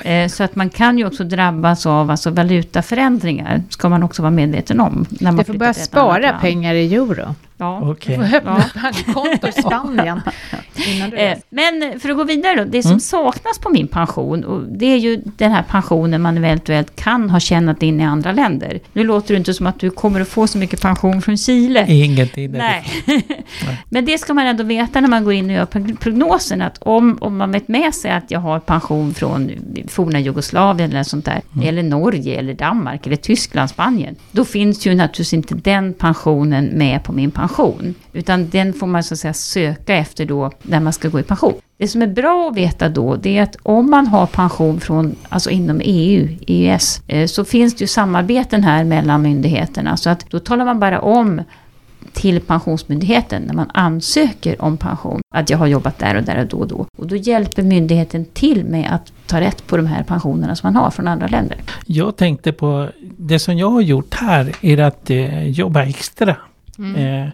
Eh, 0.03 0.27
så 0.27 0.43
att 0.43 0.55
man 0.55 0.69
kan 0.69 0.97
ju 0.97 1.05
också 1.07 1.23
drabbas 1.23 1.85
av 1.85 2.11
alltså 2.11 2.29
valutaförändringar, 2.29 3.63
ska 3.69 3.89
man 3.89 4.03
också 4.03 4.21
vara 4.21 4.31
medveten 4.31 4.79
om. 4.79 5.05
När 5.09 5.31
man 5.31 5.37
Du 5.37 5.43
får 5.43 5.53
börja 5.53 5.73
spara 5.73 6.33
pengar 6.39 6.73
i 6.73 6.95
euro. 6.95 7.35
Ja. 7.57 7.79
Okej. 7.91 8.17
Du 8.17 8.27
får 8.27 8.35
öppna 8.37 8.63
Ja. 8.75 8.81
bankkonto 8.81 9.47
i 9.47 9.51
Spanien. 9.51 10.21
Eh, 11.15 11.37
men 11.49 11.99
för 11.99 12.09
att 12.09 12.17
gå 12.17 12.23
vidare 12.23 12.55
då, 12.55 12.63
det 12.63 12.81
som 12.83 12.91
Mm. 12.91 12.99
saknas 12.99 13.59
på 13.59 13.69
min 13.69 13.87
pension, 13.87 14.43
och 14.43 14.61
det 14.77 14.85
är 14.85 14.97
ju 14.97 15.21
den 15.37 15.51
här 15.51 15.63
pensionen 15.69 16.21
man 16.21 16.37
eventuellt 16.37 16.95
kan 16.95 17.29
ha 17.29 17.39
tjänat 17.39 17.83
in 17.83 17.99
i 18.01 18.03
andra 18.03 18.31
länder. 18.31 18.79
Nu 18.93 19.03
låter 19.03 19.33
det 19.33 19.37
inte 19.37 19.53
som 19.53 19.67
att 19.67 19.79
du 19.79 19.89
kommer 19.89 20.21
att 20.21 20.27
få 20.27 20.47
så 20.47 20.57
mycket 20.57 20.81
pension 20.81 21.21
från 21.21 21.37
Chile. 21.37 21.85
Ingenting. 21.89 22.51
Nej. 22.51 22.85
Men 23.89 24.05
det 24.05 24.17
ska 24.17 24.33
man 24.33 24.47
ändå 24.47 24.63
veta 24.63 25.01
när 25.01 25.07
man 25.09 25.23
går 25.23 25.33
in 25.33 25.45
och 25.45 25.51
gör 25.51 25.65
prog- 25.65 25.99
prognosen, 25.99 26.61
att 26.61 26.77
om, 26.81 27.17
om 27.21 27.37
man 27.37 27.51
vet 27.51 27.67
med 27.67 27.93
sig 27.93 28.11
att 28.11 28.31
jag 28.31 28.39
har 28.39 28.59
pension 28.59 29.13
från 29.13 29.51
forna 29.87 30.19
Jugoslavien 30.19 30.89
eller 30.91 31.03
sånt 31.03 31.25
där, 31.25 31.41
eller 31.63 31.83
Norge, 31.83 32.39
eller 32.39 32.53
Danmark, 32.53 33.07
eller 33.07 33.15
Tyskland, 33.15 33.69
Spanien, 33.69 34.15
då 34.31 34.45
finns 34.45 34.87
ju 34.87 34.95
naturligtvis 34.95 35.33
inte 35.33 35.55
den 35.55 35.93
pensionen 35.93 36.65
med 36.65 37.03
på 37.03 37.11
min 37.13 37.31
pension. 37.31 37.95
Utan 38.13 38.49
den 38.49 38.73
får 38.73 38.87
man 38.87 39.03
så 39.03 39.13
att 39.13 39.19
säga 39.19 39.33
söka 39.33 39.95
efter 39.95 40.25
då, 40.25 40.51
när 40.71 40.79
man 40.79 40.93
ska 40.93 41.09
gå 41.09 41.19
i 41.19 41.23
pension. 41.23 41.53
Det 41.77 41.87
som 41.87 42.01
är 42.01 42.07
bra 42.07 42.49
att 42.49 42.57
veta 42.57 42.89
då, 42.89 43.15
det 43.15 43.37
är 43.37 43.43
att 43.43 43.55
om 43.63 43.89
man 43.89 44.07
har 44.07 44.25
pension 44.25 44.79
från, 44.79 45.15
alltså 45.29 45.49
inom 45.49 45.81
EU, 45.83 46.37
EUS, 46.47 47.01
eh, 47.07 47.27
så 47.27 47.45
finns 47.45 47.75
det 47.75 47.81
ju 47.81 47.87
samarbeten 47.87 48.63
här 48.63 48.83
mellan 48.83 49.21
myndigheterna. 49.21 49.97
Så 49.97 50.09
att 50.09 50.29
då 50.29 50.39
talar 50.39 50.65
man 50.65 50.79
bara 50.79 51.01
om 51.01 51.41
till 52.13 52.39
Pensionsmyndigheten 52.41 53.41
när 53.41 53.53
man 53.53 53.71
ansöker 53.73 54.61
om 54.61 54.77
pension. 54.77 55.21
Att 55.35 55.49
jag 55.49 55.57
har 55.57 55.67
jobbat 55.67 55.99
där 55.99 56.15
och 56.15 56.23
där 56.23 56.39
och 56.39 56.47
då 56.47 56.57
och 56.57 56.67
då. 56.67 56.85
Och 56.97 57.07
då 57.07 57.15
hjälper 57.15 57.63
myndigheten 57.63 58.25
till 58.25 58.65
med 58.65 58.93
att 58.93 59.13
ta 59.27 59.41
rätt 59.41 59.67
på 59.67 59.77
de 59.77 59.85
här 59.85 60.03
pensionerna 60.03 60.55
som 60.55 60.73
man 60.73 60.83
har 60.83 60.91
från 60.91 61.07
andra 61.07 61.27
länder. 61.27 61.57
Jag 61.85 62.15
tänkte 62.15 62.51
på, 62.51 62.89
det 63.17 63.39
som 63.39 63.57
jag 63.57 63.69
har 63.69 63.81
gjort 63.81 64.13
här 64.13 64.55
är 64.61 64.77
att 64.77 65.09
eh, 65.09 65.47
jobba 65.47 65.83
extra. 65.83 66.35
Mm. 66.77 66.95
Eh, 66.95 67.29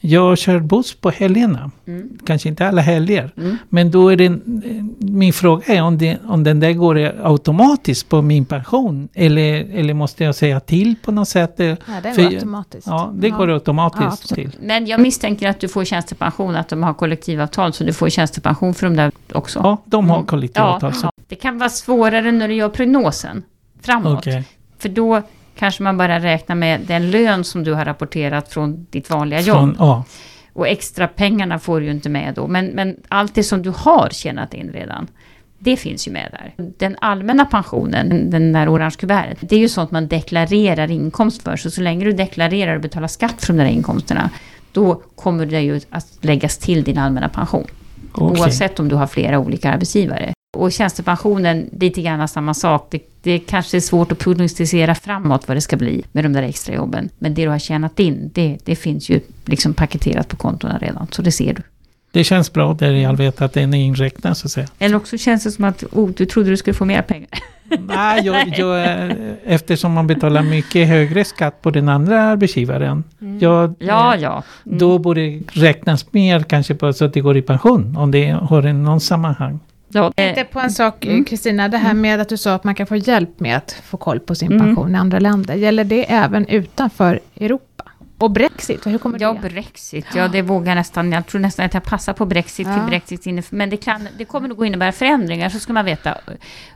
jag 0.00 0.38
kör 0.38 0.58
buss 0.60 0.94
på 0.94 1.10
helgerna. 1.10 1.70
Mm. 1.86 2.08
Kanske 2.26 2.48
inte 2.48 2.68
alla 2.68 2.80
helger. 2.82 3.32
Mm. 3.36 3.56
Men 3.68 3.90
då 3.90 4.08
är 4.08 4.16
det, 4.16 4.24
eh, 4.24 4.32
min 4.98 5.32
fråga 5.32 5.64
är 5.74 5.82
om, 5.82 5.98
det, 5.98 6.18
om 6.28 6.44
den 6.44 6.60
där 6.60 6.72
går 6.72 7.12
automatiskt 7.22 8.08
på 8.08 8.22
min 8.22 8.44
pension. 8.44 9.08
Eller, 9.14 9.66
eller 9.74 9.94
måste 9.94 10.24
jag 10.24 10.34
säga 10.34 10.60
till 10.60 10.94
på 11.02 11.12
något 11.12 11.28
sätt? 11.28 11.54
Ja, 11.56 11.64
det 12.02 12.12
för- 12.14 12.22
går 12.22 12.28
automatiskt. 12.30 12.86
Ja, 12.86 13.12
det 13.14 13.30
går 13.30 13.48
Ja, 13.48 13.54
automatiskt 13.54 14.22
absolut. 14.22 14.52
till. 14.52 14.60
Men 14.66 14.86
jag 14.86 15.00
misstänker 15.00 15.48
att 15.48 15.60
du 15.60 15.68
får 15.68 15.84
tjänstepension, 15.84 16.56
att 16.56 16.68
de 16.68 16.82
har 16.82 16.94
kollektivavtal, 16.94 17.72
så 17.72 17.84
du 17.84 17.92
får 17.92 18.08
tjänstepension 18.08 18.74
för 18.74 18.86
de 18.86 18.96
där 18.96 19.12
också. 19.32 19.60
Ja, 19.62 19.76
de 19.84 20.10
har 20.10 20.16
Mm. 20.16 20.26
kollektivavtal. 20.26 20.90
Ja, 20.94 21.00
så- 21.00 21.10
det 21.28 21.34
kan 21.34 21.58
vara 21.58 21.68
svårare 21.70 22.32
när 22.32 22.48
du 22.48 22.54
gör 22.54 22.68
prognosen 22.68 23.42
framåt. 23.82 24.18
Okej. 24.18 24.44
För 24.78 24.88
då 24.88 25.22
kanske 25.58 25.82
man 25.82 25.96
bara 25.96 26.18
räknar 26.20 26.56
med 26.56 26.80
den 26.80 27.10
lön 27.10 27.44
som 27.44 27.64
du 27.64 27.74
har 27.74 27.84
rapporterat 27.84 28.48
från 28.48 28.86
ditt 28.90 29.10
vanliga 29.10 29.40
jobb. 29.40 29.56
Från, 29.56 29.76
ja, 29.78 30.04
Och 30.52 30.68
extra 30.68 31.08
pengarna 31.08 31.58
får 31.58 31.80
du 31.80 31.86
ju 31.86 31.92
inte 31.92 32.08
med 32.08 32.34
då. 32.34 32.46
Men, 32.46 32.66
men 32.66 32.96
allt 33.08 33.34
det 33.34 33.42
som 33.42 33.62
du 33.62 33.70
har 33.70 34.08
tjänat 34.12 34.54
in 34.54 34.70
redan, 34.72 35.06
Det 35.58 35.76
finns 35.76 36.08
ju 36.08 36.12
med 36.12 36.28
där. 36.32 36.64
Den 36.78 36.96
allmänna 37.00 37.44
pensionen, 37.44 38.30
den 38.30 38.52
där 38.52 38.74
orange 38.74 38.96
kuvertet, 38.98 39.48
det 39.48 39.56
är 39.56 39.60
ju 39.60 39.68
sånt 39.68 39.90
man 39.90 40.08
deklarerar 40.08 40.90
inkomst 40.90 41.42
för. 41.42 41.56
Så 41.56 41.70
så 41.70 41.80
länge 41.80 42.04
du 42.04 42.12
deklarerar 42.12 42.74
och 42.74 42.82
betalar 42.82 43.08
skatt 43.08 43.44
för 43.44 43.52
de 43.52 43.58
där 43.58 43.70
inkomsterna, 43.70 44.30
då 44.72 45.02
kommer 45.14 45.46
det 45.46 45.60
ju 45.60 45.80
att 45.90 46.06
läggas 46.20 46.58
till 46.58 46.82
din 46.84 46.98
allmänna 46.98 47.28
pension. 47.28 47.66
Okej. 48.12 48.40
Oavsett 48.40 48.80
om 48.80 48.88
du 48.88 48.96
har 48.96 49.06
flera 49.06 49.38
olika 49.38 49.72
arbetsgivare. 49.72 50.32
Och 50.56 50.72
tjänstepensionen, 50.72 51.70
lite 51.80 52.02
grann 52.02 52.28
samma 52.28 52.54
sak. 52.54 52.88
Det, 52.90 53.02
det 53.22 53.38
kanske 53.38 53.76
är 53.76 53.80
svårt 53.80 54.12
att 54.12 54.18
prognostisera 54.18 54.94
framåt 54.94 55.48
vad 55.48 55.56
det 55.56 55.60
ska 55.60 55.76
bli 55.76 56.04
med 56.12 56.24
de 56.24 56.32
där 56.32 56.42
extra 56.42 56.74
jobben. 56.74 57.08
Men 57.18 57.34
det 57.34 57.44
du 57.44 57.48
har 57.48 57.58
tjänat 57.58 58.00
in, 58.00 58.30
det, 58.34 58.58
det 58.64 58.76
finns 58.76 59.10
ju 59.10 59.20
liksom 59.44 59.74
paketerat 59.74 60.28
på 60.28 60.36
kontona 60.36 60.78
redan. 60.78 61.06
Så 61.10 61.22
det 61.22 61.32
ser 61.32 61.54
du. 61.54 61.62
Det 62.10 62.24
känns 62.24 62.52
bra 62.52 62.74
där 62.74 62.92
jag 62.92 63.16
vet 63.16 63.42
att 63.42 63.52
den 63.52 63.74
är 63.74 63.78
inräknad 63.78 64.36
så 64.36 64.46
att 64.46 64.50
säga. 64.50 64.66
Eller 64.78 64.96
också 64.96 65.18
känns 65.18 65.44
det 65.44 65.50
som 65.50 65.64
att 65.64 65.84
oh, 65.92 66.10
du 66.10 66.26
trodde 66.26 66.50
du 66.50 66.56
skulle 66.56 66.74
få 66.74 66.84
mer 66.84 67.02
pengar. 67.02 67.28
Nej, 67.80 68.22
jag, 68.24 68.58
jag, 68.58 69.14
eftersom 69.44 69.92
man 69.92 70.06
betalar 70.06 70.42
mycket 70.42 70.88
högre 70.88 71.24
skatt 71.24 71.62
på 71.62 71.70
den 71.70 71.88
andra 71.88 72.22
arbetsgivaren. 72.22 73.04
Jag, 73.40 73.74
Ja, 73.78 74.16
ja. 74.16 74.42
Mm. 74.66 74.78
Då 74.78 74.98
borde 74.98 75.20
det 75.20 75.40
räknas 75.52 76.12
mer 76.12 76.40
kanske 76.40 76.74
på 76.74 76.92
så 76.92 77.04
att 77.04 77.12
det 77.12 77.20
går 77.20 77.36
i 77.36 77.42
pension. 77.42 77.96
Om 77.96 78.10
det 78.10 78.30
har 78.30 78.72
någon 78.72 79.00
sammanhang. 79.00 79.60
Ja. 79.88 80.02
Jag 80.02 80.16
tänkte 80.16 80.44
på 80.44 80.60
en 80.60 80.70
sak, 80.70 81.04
Mm. 81.04 81.24
Kristina, 81.24 81.68
det 81.68 81.78
här 81.78 81.94
med 81.94 82.20
att 82.20 82.28
du 82.28 82.36
sa 82.36 82.54
att 82.54 82.64
man 82.64 82.74
kan 82.74 82.86
få 82.86 82.96
hjälp 82.96 83.40
med 83.40 83.56
att 83.56 83.72
få 83.84 83.96
koll 83.96 84.20
på 84.20 84.34
sin 84.34 84.52
Mm. 84.52 84.66
pension 84.66 84.94
i 84.94 84.98
andra 84.98 85.18
länder. 85.18 85.54
Gäller 85.54 85.84
det 85.84 86.12
även 86.12 86.46
utanför 86.48 87.20
Europa? 87.40 87.64
Och 88.20 88.30
Brexit, 88.30 88.86
hur 88.86 88.98
kommer 88.98 89.20
Ja, 89.20 89.36
det? 89.42 89.48
Brexit. 89.50 90.06
Ja, 90.16 90.28
det 90.28 90.42
vågar 90.42 90.66
jag 90.70 90.76
nästan. 90.76 91.12
Jag 91.12 91.26
tror 91.26 91.40
nästan 91.40 91.66
att 91.66 91.74
jag 91.74 91.82
passar 91.84 92.12
på 92.12 92.26
Brexit 92.26 92.66
Ja. 92.66 92.74
till 92.74 92.82
Brexit. 92.82 93.50
Men 93.52 93.70
det, 93.70 93.76
kan, 93.76 94.08
det 94.18 94.24
kommer 94.24 94.48
nog 94.48 94.66
innebära 94.66 94.92
förändringar, 94.92 95.48
så 95.48 95.58
ska 95.58 95.72
man 95.72 95.84
veta. 95.84 96.14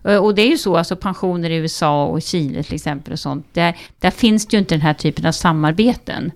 Eh, 0.04 0.16
Och 0.16 0.34
det 0.34 0.42
är 0.42 0.46
ju 0.50 0.58
så, 0.58 0.76
alltså 0.76 0.96
pensioner 0.96 1.50
i 1.50 1.54
USA 1.56 2.04
och 2.06 2.22
Chile 2.22 2.62
till 2.62 2.74
exempel 2.74 3.12
och 3.12 3.18
sånt. 3.18 3.46
Där, 3.52 3.76
där 3.98 4.10
finns 4.10 4.46
det 4.46 4.56
ju 4.56 4.58
inte 4.58 4.74
den 4.74 4.82
här 4.82 4.94
typen 4.94 5.26
av 5.26 5.32
samarbeten 5.32 6.30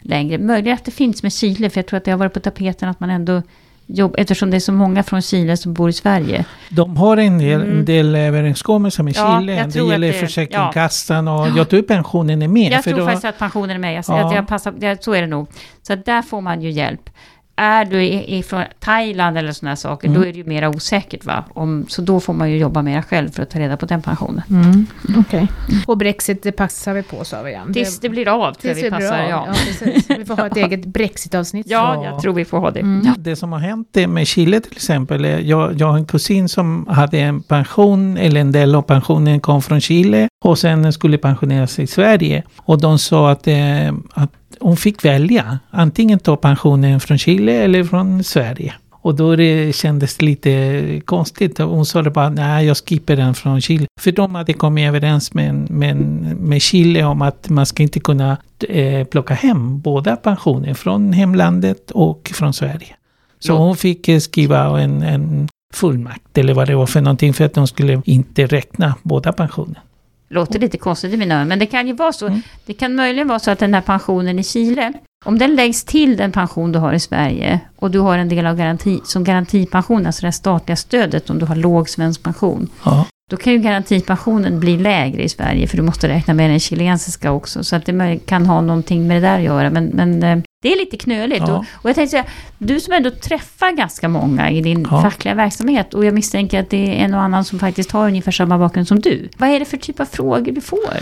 längre. 0.00 0.38
Möjligen 0.38 0.74
att 0.74 0.84
det 0.84 0.90
finns 0.90 1.22
med 1.22 1.32
Chile, 1.32 1.70
för 1.70 1.78
jag 1.78 1.86
tror 1.86 1.96
att 1.96 2.04
det 2.04 2.10
har 2.10 2.18
varit 2.18 2.32
på 2.34 2.40
tapeten 2.40 2.88
att 2.88 3.00
man 3.00 3.10
ändå 3.10 3.42
jobb, 3.86 4.14
eftersom 4.18 4.50
det 4.50 4.56
är 4.56 4.60
så 4.60 4.72
många 4.72 5.02
från 5.02 5.22
Chile 5.22 5.56
som 5.56 5.72
bor 5.74 5.88
i 5.90 5.92
Sverige. 5.92 6.44
De 6.68 6.96
har 6.96 7.16
en 7.16 7.38
del, 7.38 7.60
Mm. 7.62 7.78
en 7.78 7.84
del 7.84 8.14
överenskommelser 8.14 9.02
med 9.02 9.16
Ja, 9.16 9.40
Chile. 9.40 9.52
jag 9.54 9.70
Det 9.72 9.78
gäller 9.92 10.12
Försäkringskassan 10.12 11.28
och 11.28 11.48
jag 11.56 11.68
tror 11.68 11.82
pensionen 11.82 12.42
är 12.42 12.48
med. 12.48 12.72
Jag 12.72 12.84
tror 12.84 12.98
då- 12.98 13.04
faktiskt 13.04 13.24
att 13.24 13.38
pensionen 13.38 13.70
är 13.70 13.78
med. 13.78 13.94
Jag, 13.94 14.04
Ja. 14.08 14.26
att 14.28 14.34
jag 14.34 14.46
passar, 14.48 14.72
det, 14.78 15.04
så 15.04 15.12
är 15.12 15.20
det 15.20 15.26
nog. 15.26 15.46
Så 15.82 15.94
där 15.94 16.22
får 16.22 16.40
man 16.40 16.62
ju 16.62 16.70
hjälp. 16.70 17.10
Är 17.56 17.84
du 17.84 18.02
i- 18.02 18.38
ifrån 18.38 18.62
Thailand 18.80 19.38
eller 19.38 19.52
sådana 19.52 19.76
saker, 19.76 20.08
Mm. 20.08 20.20
då 20.20 20.26
är 20.28 20.32
det 20.32 20.38
ju 20.38 20.44
mer 20.44 20.68
osäkert. 20.68 21.24
Va? 21.24 21.44
Om, 21.54 21.86
så 21.88 22.02
då 22.02 22.20
får 22.20 22.32
man 22.32 22.50
ju 22.50 22.56
jobba 22.58 22.82
mer 22.82 23.02
själv 23.02 23.30
för 23.30 23.42
att 23.42 23.50
ta 23.50 23.58
reda 23.58 23.76
på 23.76 23.86
den 23.86 24.02
pensionen. 24.02 24.42
Mm, 24.50 24.86
okej. 25.18 25.48
Och 25.86 25.96
Brexit, 25.98 26.42
det 26.42 26.52
passar 26.52 26.94
vi 26.94 27.02
på 27.02 27.24
sa 27.24 27.42
vi 27.42 27.50
igen. 27.50 27.72
Tills 27.74 28.00
det 28.00 28.08
blir 28.08 28.28
av, 28.28 28.38
tror 28.54 28.56
jag 28.70 28.74
tills 28.74 28.86
vi 28.86 28.90
passar. 28.90 29.22
Ja. 29.30 29.46
Ja. 29.80 30.14
Vi 30.18 30.24
får 30.24 30.36
ha 30.36 30.46
ett 30.46 30.56
eget 30.66 30.86
Brexit-avsnitt. 30.86 31.66
ja, 31.68 31.94
Ja. 31.94 32.04
jag 32.04 32.22
tror 32.22 32.32
vi 32.34 32.44
får 32.44 32.58
ha 32.58 32.70
det. 32.70 32.80
Mm. 32.80 33.02
Ja. 33.06 33.14
Det 33.18 33.36
som 33.36 33.52
har 33.52 33.58
hänt 33.58 33.96
med 34.08 34.26
Chile 34.26 34.60
till 34.60 34.72
exempel, 34.72 35.24
är- 35.24 35.38
jag, 35.38 35.80
jag 35.80 35.86
har 35.86 35.96
en 35.98 36.06
kusin 36.06 36.48
som 36.48 36.86
hade 36.88 37.18
en 37.18 37.42
pension, 37.42 38.16
eller 38.16 38.40
en 38.40 38.52
del 38.52 38.74
av 38.74 38.82
pensionen 38.82 39.40
kom 39.40 39.62
från 39.62 39.80
Chile 39.80 40.28
och 40.44 40.58
sen 40.58 40.92
skulle 40.92 41.18
pensionera 41.18 41.66
sig 41.66 41.84
i 41.84 41.86
Sverige. 41.86 42.42
Och 42.56 42.80
de 42.80 42.98
sa 42.98 43.30
att, 43.30 43.46
eh, 43.46 43.88
att 44.14 44.30
hon 44.60 44.76
fick 44.76 45.04
välja, 45.04 45.58
antingen 45.70 46.18
ta 46.18 46.36
pensionen 46.36 47.00
från 47.00 47.18
Chile 47.18 47.41
eller 47.48 47.84
från 47.84 48.24
Sverige. 48.24 48.74
Och 48.90 49.14
då 49.14 49.36
det 49.36 49.74
kändes 49.76 50.16
det 50.16 50.24
lite 50.24 51.00
konstigt. 51.04 51.58
Hon 51.58 51.86
sa 51.86 52.02
det 52.02 52.10
bara, 52.10 52.28
nej 52.30 52.66
jag 52.66 52.76
skippar 52.76 53.16
den 53.16 53.34
från 53.34 53.60
Chile. 53.60 53.86
För 54.00 54.12
de 54.12 54.34
hade 54.34 54.52
kommit 54.52 54.88
överens 54.88 55.34
med, 55.34 55.70
med, 55.70 55.96
med 56.40 56.62
Chile 56.62 57.04
om 57.04 57.22
att 57.22 57.48
man 57.48 57.66
ska 57.66 57.82
inte 57.82 58.00
kunna 58.00 58.36
eh, 58.68 59.06
plocka 59.06 59.34
hem 59.34 59.80
båda 59.80 60.16
pensioner 60.16 60.74
från 60.74 61.12
hemlandet 61.12 61.90
och 61.90 62.30
från 62.34 62.52
Sverige. 62.52 62.96
Så 63.38 63.52
Ja. 63.52 63.56
hon 63.56 63.76
fick 63.76 64.08
eh, 64.08 64.18
skriva 64.18 64.80
en, 64.80 65.02
en 65.02 65.48
fullmakt 65.74 66.38
eller 66.38 66.54
vad 66.54 66.66
det 66.68 66.74
var 66.74 66.86
för 66.86 67.00
någonting 67.00 67.34
för 67.34 67.44
att 67.44 67.54
de 67.54 67.66
skulle 67.66 68.02
inte 68.04 68.46
räkna 68.46 68.94
båda 69.02 69.32
pensioner. 69.32 69.80
Låter 70.28 70.58
lite 70.58 70.78
konstigt 70.78 71.12
i 71.14 71.16
mina 71.16 71.34
öron, 71.36 71.48
men 71.48 71.58
det 71.58 71.66
kan 71.66 71.86
ju 71.86 71.92
vara 71.92 72.12
så. 72.12 72.26
Mm. 72.26 72.42
Det 72.66 72.72
kan 72.72 72.94
möjligen 72.94 73.28
vara 73.28 73.38
så 73.38 73.50
att 73.50 73.58
den 73.58 73.74
här 73.74 73.80
pensionen 73.80 74.38
i 74.38 74.44
Chile, 74.44 74.92
om 75.24 75.38
den 75.38 75.54
läggs 75.54 75.84
till 75.84 76.16
den 76.16 76.32
pension 76.32 76.72
du 76.72 76.78
har 76.78 76.92
i 76.92 77.00
Sverige 77.00 77.60
och 77.76 77.90
du 77.90 77.98
har 77.98 78.18
en 78.18 78.28
del 78.28 78.46
av 78.46 78.56
garanti, 78.56 79.00
som 79.04 79.24
garantipension, 79.24 80.06
alltså 80.06 80.26
det 80.26 80.32
statliga 80.32 80.76
stödet 80.76 81.30
om 81.30 81.38
du 81.38 81.46
har 81.46 81.56
låg 81.56 81.88
svensk 81.88 82.22
pension, 82.22 82.68
Ja, 82.84 83.06
då 83.30 83.36
kan 83.36 83.52
ju 83.52 83.58
garantipensionen 83.58 84.60
bli 84.60 84.76
lägre 84.76 85.22
i 85.22 85.28
Sverige 85.28 85.66
för 85.66 85.76
du 85.76 85.82
måste 85.82 86.08
räkna 86.08 86.34
med 86.34 86.50
den 86.50 86.60
chilensiska 86.60 87.32
också. 87.32 87.64
Så 87.64 87.76
att 87.76 87.86
det 87.86 88.18
kan 88.26 88.46
ha 88.46 88.60
någonting 88.60 89.06
med 89.06 89.16
det 89.22 89.28
där 89.28 89.38
att 89.38 89.44
göra. 89.44 89.70
Men, 89.70 89.84
men 89.86 90.22
eh, 90.22 90.38
det 90.62 90.72
är 90.72 90.76
lite 90.76 90.96
knöligt. 90.96 91.44
Ja. 91.48 91.54
Och, 91.54 91.64
och 91.82 91.88
jag 91.90 91.94
tänkte 91.94 92.10
säga, 92.10 92.24
du 92.58 92.80
som 92.80 92.92
ändå 92.92 93.10
träffar 93.10 93.72
ganska 93.72 94.08
många 94.08 94.50
i 94.50 94.60
din 94.60 94.86
Ja. 94.90 95.02
fackliga 95.02 95.34
verksamhet 95.34 95.94
och 95.94 96.04
jag 96.04 96.14
misstänker 96.14 96.60
att 96.60 96.70
det 96.70 96.88
är 97.00 97.04
en 97.04 97.14
och 97.14 97.20
annan 97.20 97.44
som 97.44 97.58
faktiskt 97.58 97.90
har 97.92 98.06
ungefär 98.06 98.32
samma 98.32 98.58
bakgrund 98.58 98.88
som 98.88 99.00
du. 99.00 99.28
Vad 99.38 99.48
är 99.48 99.58
det 99.58 99.64
för 99.64 99.76
typ 99.76 100.00
av 100.00 100.04
frågor 100.04 100.52
du 100.52 100.60
får? 100.60 100.96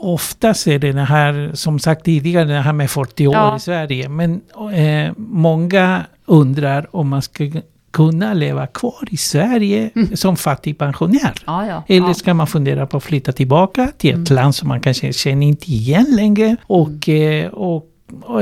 Oftast 0.00 0.66
är 0.66 0.78
det 0.78 0.92
det 0.92 1.00
här, 1.04 1.50
som 1.54 1.78
sagt 1.78 2.04
tidigare, 2.04 2.44
det 2.44 2.60
här 2.60 2.72
med 2.72 2.90
40 2.90 3.26
år 3.26 3.34
Ja. 3.34 3.56
i 3.56 3.60
Sverige. 3.60 4.08
Men 4.08 4.40
eh, 4.74 5.12
många 5.16 6.04
undrar 6.26 6.96
om 6.96 7.08
man 7.08 7.22
ska 7.22 7.50
kunna 7.92 8.34
leva 8.34 8.66
kvar 8.66 9.08
i 9.10 9.16
Sverige 9.16 9.90
som 10.14 10.36
fattigpensionär. 10.36 11.32
Ja, 11.46 11.66
ja. 11.66 11.82
Eller 11.88 12.12
ska 12.12 12.34
man 12.34 12.46
fundera 12.46 12.86
på 12.86 12.96
att 12.96 13.02
flytta 13.02 13.32
tillbaka 13.32 13.92
till 13.98 14.10
ett 14.10 14.30
Mm. 14.30 14.42
land 14.42 14.54
som 14.54 14.68
man 14.68 14.80
kanske 14.80 15.12
känner 15.12 15.46
inte 15.46 15.70
igen 15.72 16.06
längre? 16.10 16.56
Och, 16.66 17.08
eh, 17.08 17.46
och, 17.50 17.76
och, 17.76 17.84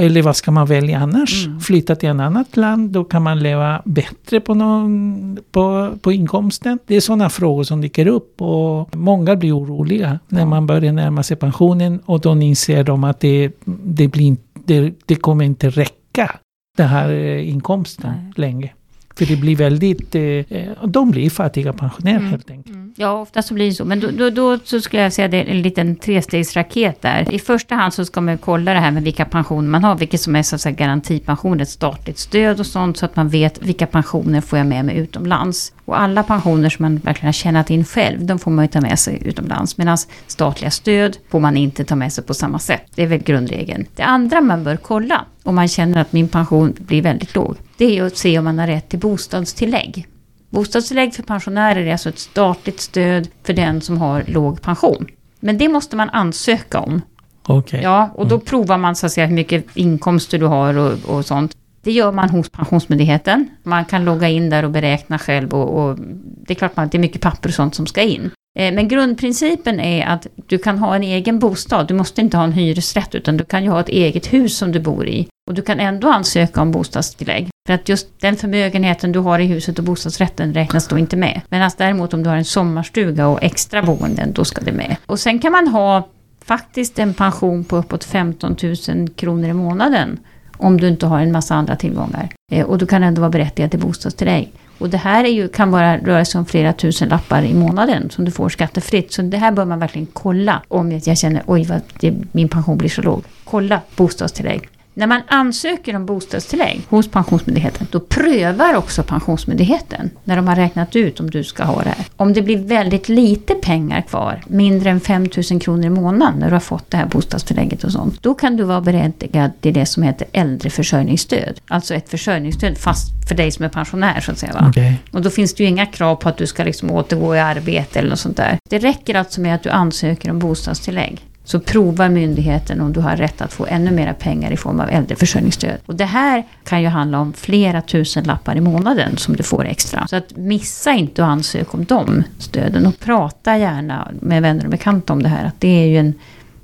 eller 0.01 0.23
vad 0.23 0.37
ska 0.37 0.51
man 0.51 0.67
välja 0.67 0.99
annars? 0.99 1.47
Mm. 1.47 1.61
Flytta 1.61 1.97
till 1.97 2.09
ett 2.09 2.21
annat 2.21 2.57
land, 2.57 2.91
då 2.91 3.05
kan 3.05 3.23
man 3.23 3.41
leva 3.41 3.83
bättre 3.85 4.41
på, 4.41 4.55
någon, 4.55 5.39
på, 5.51 5.95
på 6.01 6.13
inkomsten. 6.13 6.79
Det 6.87 6.97
är 6.97 7.01
sådana 7.01 7.31
frågor 7.31 7.65
som 7.65 7.81
dyker 7.81 8.07
upp 8.07 8.43
och 8.43 8.97
många 8.97 9.37
blir 9.37 9.59
oroliga 9.59 10.19
när 10.29 10.47
man 10.47 10.67
börjar 10.67 10.93
närma 10.93 11.23
sig 11.23 11.37
pensionen 11.37 12.01
och 12.05 12.21
då 12.21 12.41
inser 12.41 12.85
de 12.85 13.05
att 13.05 13.21
det, 13.21 13.53
det, 13.85 14.09
blir, 14.09 14.37
det, 14.55 14.95
det 15.07 15.15
kommer 15.15 15.45
inte 15.45 15.71
räcka, 15.71 16.31
den 16.77 16.89
här 16.89 17.11
eh, 17.11 17.49
inkomsten 17.49 18.11
Nej. 18.11 18.33
länge. 18.37 18.73
För 19.19 19.27
det 19.27 19.37
blir 19.37 19.57
väldigt, 19.57 20.15
eh, 20.15 20.23
eh, 20.23 20.69
de 20.87 21.11
blir 21.11 21.31
fattiga 21.31 21.73
pensionärer 21.73 22.17
Mm. 22.17 22.31
helt 22.31 22.51
enkelt. 22.51 22.77
Ja, 22.97 23.13
ofta 23.13 23.43
så 23.43 23.55
blir 23.55 23.67
det 23.67 23.73
så. 23.73 23.85
Men 23.85 24.01
då, 24.01 24.11
då, 24.11 24.31
då 24.31 24.59
så 24.65 24.81
skulle 24.81 25.03
jag 25.03 25.13
säga 25.13 25.29
det 25.29 25.37
är 25.37 25.45
en 25.45 25.63
liten 25.63 25.97
trestegsraket 25.97 27.03
där. 27.03 27.35
I 27.35 27.39
första 27.39 27.75
hand 27.75 27.95
så 27.95 28.05
ska 28.05 28.21
man 28.21 28.39
kolla 28.39 28.75
det 28.75 28.81
här 28.81 28.91
med 28.91 29.03
vilka 29.03 29.25
pensioner 29.25 29.69
man 29.69 29.85
har, 29.85 29.95
vilket 29.97 30.21
som 30.21 30.37
är 30.37 30.43
så 30.43 30.55
att 30.55 30.61
säga 30.61 30.75
garantipension, 30.75 31.61
ett 31.61 31.69
statligt 31.69 32.19
stöd 32.19 32.61
och 32.61 32.67
sånt, 32.67 32.97
så 32.97 33.05
att 33.05 33.17
man 33.17 33.29
vet 33.29 33.63
vilka 33.63 33.87
pensioner 33.87 34.41
får 34.41 34.59
jag 34.59 34.67
med 34.67 34.85
mig 34.85 34.97
utomlands. 34.97 35.73
Och 35.89 36.01
alla 36.01 36.23
pensioner 36.23 36.71
som 36.71 36.83
man 36.83 36.97
verkligen 36.97 37.27
har 37.27 37.33
tjänat 37.33 37.71
in 37.71 37.85
själv, 37.85 38.25
de 38.25 38.39
får 38.39 38.51
man 38.51 38.65
ju 38.65 38.69
ta 38.69 38.81
med 38.81 38.99
sig 38.99 39.23
utomlands. 39.25 39.79
Medan 39.79 39.99
statliga 40.27 40.71
stöd 40.71 41.17
får 41.31 41.41
man 41.41 41.57
inte 41.57 41.85
ta 41.85 41.97
med 41.97 42.13
sig 42.13 42.25
på 42.25 42.35
samma 42.35 42.59
sätt. 42.59 42.83
Det 42.95 43.03
är 43.03 43.07
väl 43.07 43.23
grundregeln. 43.23 43.87
Det 43.97 44.03
andra 44.03 44.41
man 44.41 44.65
bör 44.65 44.77
kolla, 44.77 45.25
om 45.43 45.55
man 45.55 45.69
känner 45.69 46.01
att 46.01 46.13
min 46.13 46.29
pension 46.29 46.77
blir 46.79 47.03
väldigt 47.03 47.35
låg, 47.35 47.57
det 47.77 47.99
är 47.99 48.05
att 48.05 48.17
se 48.17 48.39
om 48.39 48.45
man 48.45 48.59
har 48.59 48.67
rätt 48.67 48.89
till 48.89 48.99
bostadstillägg. 48.99 50.07
Bostadstillägg 50.51 51.15
för 51.15 51.23
pensionärer 51.23 51.87
är 51.87 51.93
alltså 51.93 52.09
ett 52.09 52.19
statligt 52.19 52.81
stöd 52.81 53.29
för 53.43 53.53
den 53.53 53.81
som 53.81 53.99
har 53.99 54.25
låg 54.27 54.63
pension. 54.63 55.07
Men 55.41 55.59
det 55.59 55.69
måste 55.69 55.97
man 55.97 56.11
ansöka 56.11 56.81
om. 56.81 57.03
Okej. 57.43 57.81
Ja, 57.83 58.11
och 58.15 58.29
då 58.29 58.41
provar 58.41 58.79
man 58.79 58.97
så 58.97 59.07
att 59.07 59.13
säga 59.13 59.27
hur 59.27 59.35
mycket 59.35 59.67
inkomster 59.75 60.39
du 60.39 60.47
har 60.47 60.79
och, 60.79 61.17
och 61.17 61.27
sånt. 61.27 61.57
Det 61.83 61.93
gör 61.93 62.13
man 62.13 62.31
hos 62.31 62.51
Pensionsmyndigheten. 62.51 63.49
Man 63.63 63.85
kan 63.85 64.05
logga 64.05 64.29
in 64.29 64.51
där 64.51 64.65
och 64.65 64.71
beräkna 64.71 65.19
själv 65.19 65.55
och, 65.55 65.85
och 65.85 65.99
det 66.47 66.53
är 66.53 66.55
klart 66.55 66.73
att 66.75 66.93
det 66.93 66.99
är 66.99 67.01
mycket 67.01 67.21
papper 67.21 67.49
och 67.49 67.55
sånt 67.55 67.75
som 67.75 67.87
ska 67.87 68.03
in. 68.03 68.31
Eh, 68.59 68.75
men 68.75 68.89
grundprincipen 68.89 69.81
är 69.81 70.07
att 70.07 70.27
du 70.47 70.59
kan 70.59 70.79
ha 70.79 70.97
en 70.97 71.03
egen 71.03 71.39
bostad. 71.39 71.89
Du 71.89 71.95
måste 71.95 72.21
inte 72.21 72.37
ha 72.37 72.45
en 72.45 72.53
hyresrätt 72.53 73.15
utan 73.15 73.37
du 73.37 73.45
kan 73.45 73.65
ju 73.65 73.71
ha 73.71 73.81
ett 73.81 73.89
eget 73.89 74.33
hus 74.33 74.57
som 74.57 74.73
du 74.73 74.81
bor 74.81 75.09
i. 75.09 75.29
Och 75.49 75.55
du 75.55 75.63
kan 75.63 75.81
ändå 75.81 76.09
ansöka 76.09 76.63
om 76.63 76.73
bostadstillägg. 76.73 77.49
För 77.67 77.75
att 77.75 77.89
just 77.89 78.21
den 78.21 78.37
förmögenheten 78.37 79.13
du 79.13 79.19
har 79.19 79.39
i 79.39 79.47
huset 79.47 79.79
och 79.79 79.85
bostadsrätten 79.85 80.55
räknas 80.55 80.89
då 80.89 80.99
inte 80.99 81.17
med. 81.17 81.41
Medan 81.49 81.71
däremot 81.77 82.15
om 82.15 82.23
du 82.23 82.29
har 82.31 82.37
en 82.37 82.45
sommarstuga 82.45 83.29
och 83.29 83.43
extra 83.43 83.83
boenden, 83.83 84.33
då 84.33 84.45
ska 84.45 84.61
det 84.61 84.73
med. 84.73 84.97
Och 85.07 85.21
sen 85.21 85.39
kan 85.39 85.53
man 85.53 85.69
ha 85.69 86.09
faktiskt 86.45 86.99
en 86.99 87.15
pension 87.15 87.65
på 87.65 87.77
uppåt 87.77 88.05
15 88.05 88.57
000 88.89 89.09
kronor 89.09 89.49
i 89.49 89.53
månaden. 89.53 90.19
Om 90.59 90.81
du 90.81 90.89
inte 90.89 91.07
har 91.07 91.21
en 91.21 91.33
massa 91.33 91.55
andra 91.55 91.77
tillgångar. 91.77 92.29
Eh, 92.53 92.67
och 92.67 92.79
du 92.79 92.87
kan 92.87 93.03
ändå 93.03 93.21
vara 93.21 93.31
berättigad 93.31 93.71
till 93.71 93.81
bostadstillägg. 93.81 94.53
Och 94.79 94.91
det 94.91 94.97
här 94.97 95.25
är 95.25 95.29
ju, 95.29 95.49
kan 95.49 95.71
bara 95.71 95.99
röra 95.99 96.25
sig 96.25 96.39
om 96.39 96.47
flera 96.47 96.73
tusen 96.73 97.09
lappar 97.09 97.43
i 97.43 97.55
månaden 97.55 98.11
som 98.11 98.25
du 98.25 98.31
får 98.31 98.49
skattefritt. 98.49 99.13
Så 99.13 99.23
det 99.23 99.37
här 99.37 99.53
bör 99.53 99.65
man 99.65 99.79
verkligen 99.79 100.09
kolla 100.13 100.63
om 100.69 100.93
jag 100.93 101.19
känner 101.19 101.43
oj 101.47 101.65
vad 101.65 101.81
det, 102.01 102.15
min 102.33 102.49
pension 102.49 102.79
blir 102.79 102.89
så 102.89 103.03
låg. 103.03 103.25
Kolla 103.45 103.81
bostadstillägg. 103.97 104.69
När 104.99 105.07
man 105.07 105.21
ansöker 105.29 105.97
om 105.97 106.07
bostadstillägg 106.07 106.83
hos 106.89 107.09
Pensionsmyndigheten, 107.09 107.87
då 107.91 108.01
prövar 108.01 108.75
också 108.75 109.03
Pensionsmyndigheten 109.03 110.11
när 110.25 110.37
de 110.37 110.49
har 110.49 110.57
räknat 110.57 110.97
ut 110.97 111.21
om 111.21 111.31
du 111.31 111.45
ska 111.45 111.65
ha 111.65 111.83
det 111.83 111.89
här. 111.89 112.07
Om 112.17 112.33
det 112.33 112.43
blir 112.43 112.59
väldigt 112.59 113.09
lite 113.09 113.55
pengar 113.55 114.01
kvar, 114.01 114.43
mindre 114.47 114.91
än 114.91 115.01
5 115.01 115.29
000 115.51 115.61
kronor 115.61 115.85
i 115.85 115.91
månaden 115.91 116.39
när 116.39 116.47
du 116.47 116.53
har 116.53 116.61
fått 116.61 116.91
det 116.91 116.97
här 116.97 117.07
bostadstillägget 117.07 117.85
och 117.85 117.93
sånt, 117.93 118.23
då 118.23 118.35
kan 118.35 118.57
du 118.57 118.65
vara 118.65 118.81
berättigad 118.81 119.51
till 119.61 119.75
det 119.75 119.87
som 119.87 120.03
heter 120.03 120.27
äldreförsörjningsstöd. 120.33 121.61
Alltså 121.69 121.95
ett 121.95 122.09
försörjningsstöd 122.09 122.79
fast 122.79 123.29
för 123.29 123.35
dig 123.35 123.51
som 123.51 123.65
är 123.65 123.69
pensionär 123.69 124.21
så 124.21 124.33
att 124.33 124.39
säga. 124.39 124.65
Okej. 124.69 125.01
Och 125.13 125.23
då 125.23 125.31
finns 125.31 125.55
det 125.55 125.63
ju 125.63 125.69
inga 125.69 125.87
krav 125.87 126.17
på 126.17 126.29
att 126.29 126.37
du 126.37 126.47
ska 126.47 126.65
liksom 126.65 126.91
återgå 126.91 127.37
i 127.37 127.39
arbete 127.39 127.99
eller 127.99 128.11
något 128.11 128.19
sånt 128.19 128.37
där. 128.37 128.59
Det 128.71 128.79
räcker 128.79 129.15
alltså 129.15 129.41
med 129.41 129.55
att 129.55 129.63
du 129.63 129.71
ansöker 129.71 130.31
om 130.31 130.39
bostadstillägg. 130.39 131.28
Så 131.49 131.61
provar 131.61 132.09
myndigheten 132.09 132.81
om 132.81 132.93
du 132.93 133.01
har 133.01 133.17
rätt 133.17 133.41
att 133.41 133.53
få 133.53 133.67
ännu 133.67 133.91
mera 133.91 134.15
pengar 134.15 134.51
i 134.51 134.57
form 134.57 134.81
av 134.81 134.91
äldreförsörjningsstöd. 134.91 135.79
Och 135.87 135.95
det 135.95 136.05
här 136.05 136.45
kan 136.65 136.83
ju 136.83 136.89
handla 136.89 137.21
om 137.21 137.33
flera 137.33 137.83
tusen 137.83 138.25
lappar 138.25 138.57
i 138.57 138.61
månaden 138.61 139.17
som 139.17 139.37
du 139.37 139.43
får 139.43 139.65
extra. 139.65 140.07
Så 140.07 140.17
att 140.17 140.37
missa 140.37 140.93
inte 140.93 141.25
att 141.25 141.29
ansöka 141.29 141.71
om 141.77 141.85
de 141.85 142.23
stöden 142.39 142.87
och 142.87 143.01
prata 143.01 143.59
gärna 143.59 144.09
med 144.21 144.43
vänner 144.43 144.65
och 144.65 144.71
bekanta 144.71 145.13
om 145.13 145.23
det 145.23 145.29
här. 145.29 145.45
Att 145.45 145.61
det 145.61 145.83
är 145.83 145.87
ju 145.87 145.97
en, 145.97 146.15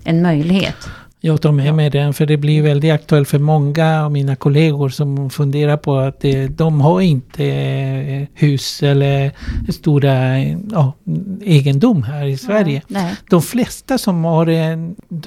en 0.05 0.23
möjlighet. 0.23 0.89
Jag 1.27 1.41
tar 1.43 1.53
med 1.53 1.75
mig 1.75 1.91
den 1.91 2.15
för 2.15 2.27
det 2.27 2.37
blir 2.37 2.63
väldigt 2.63 2.93
aktuellt 2.93 3.29
för 3.29 3.39
många 3.39 4.05
av 4.05 4.13
mina 4.13 4.37
kollegor 4.37 4.89
som 4.89 5.31
funderar 5.31 5.77
på 5.77 5.97
att 5.97 6.25
eh, 6.25 6.43
de 6.43 6.81
har 6.81 7.01
inte 7.01 7.45
eh, 7.47 8.23
hus 8.35 8.83
eller 8.83 9.31
stora 9.73 10.39
ja, 10.73 10.93
egendom 11.45 12.03
här 12.03 12.25
i 12.27 12.37
Sverige. 12.37 12.83
Nej. 12.89 13.15
De 13.31 13.43
flesta 13.43 13.99
som 13.99 14.25
har 14.25 14.47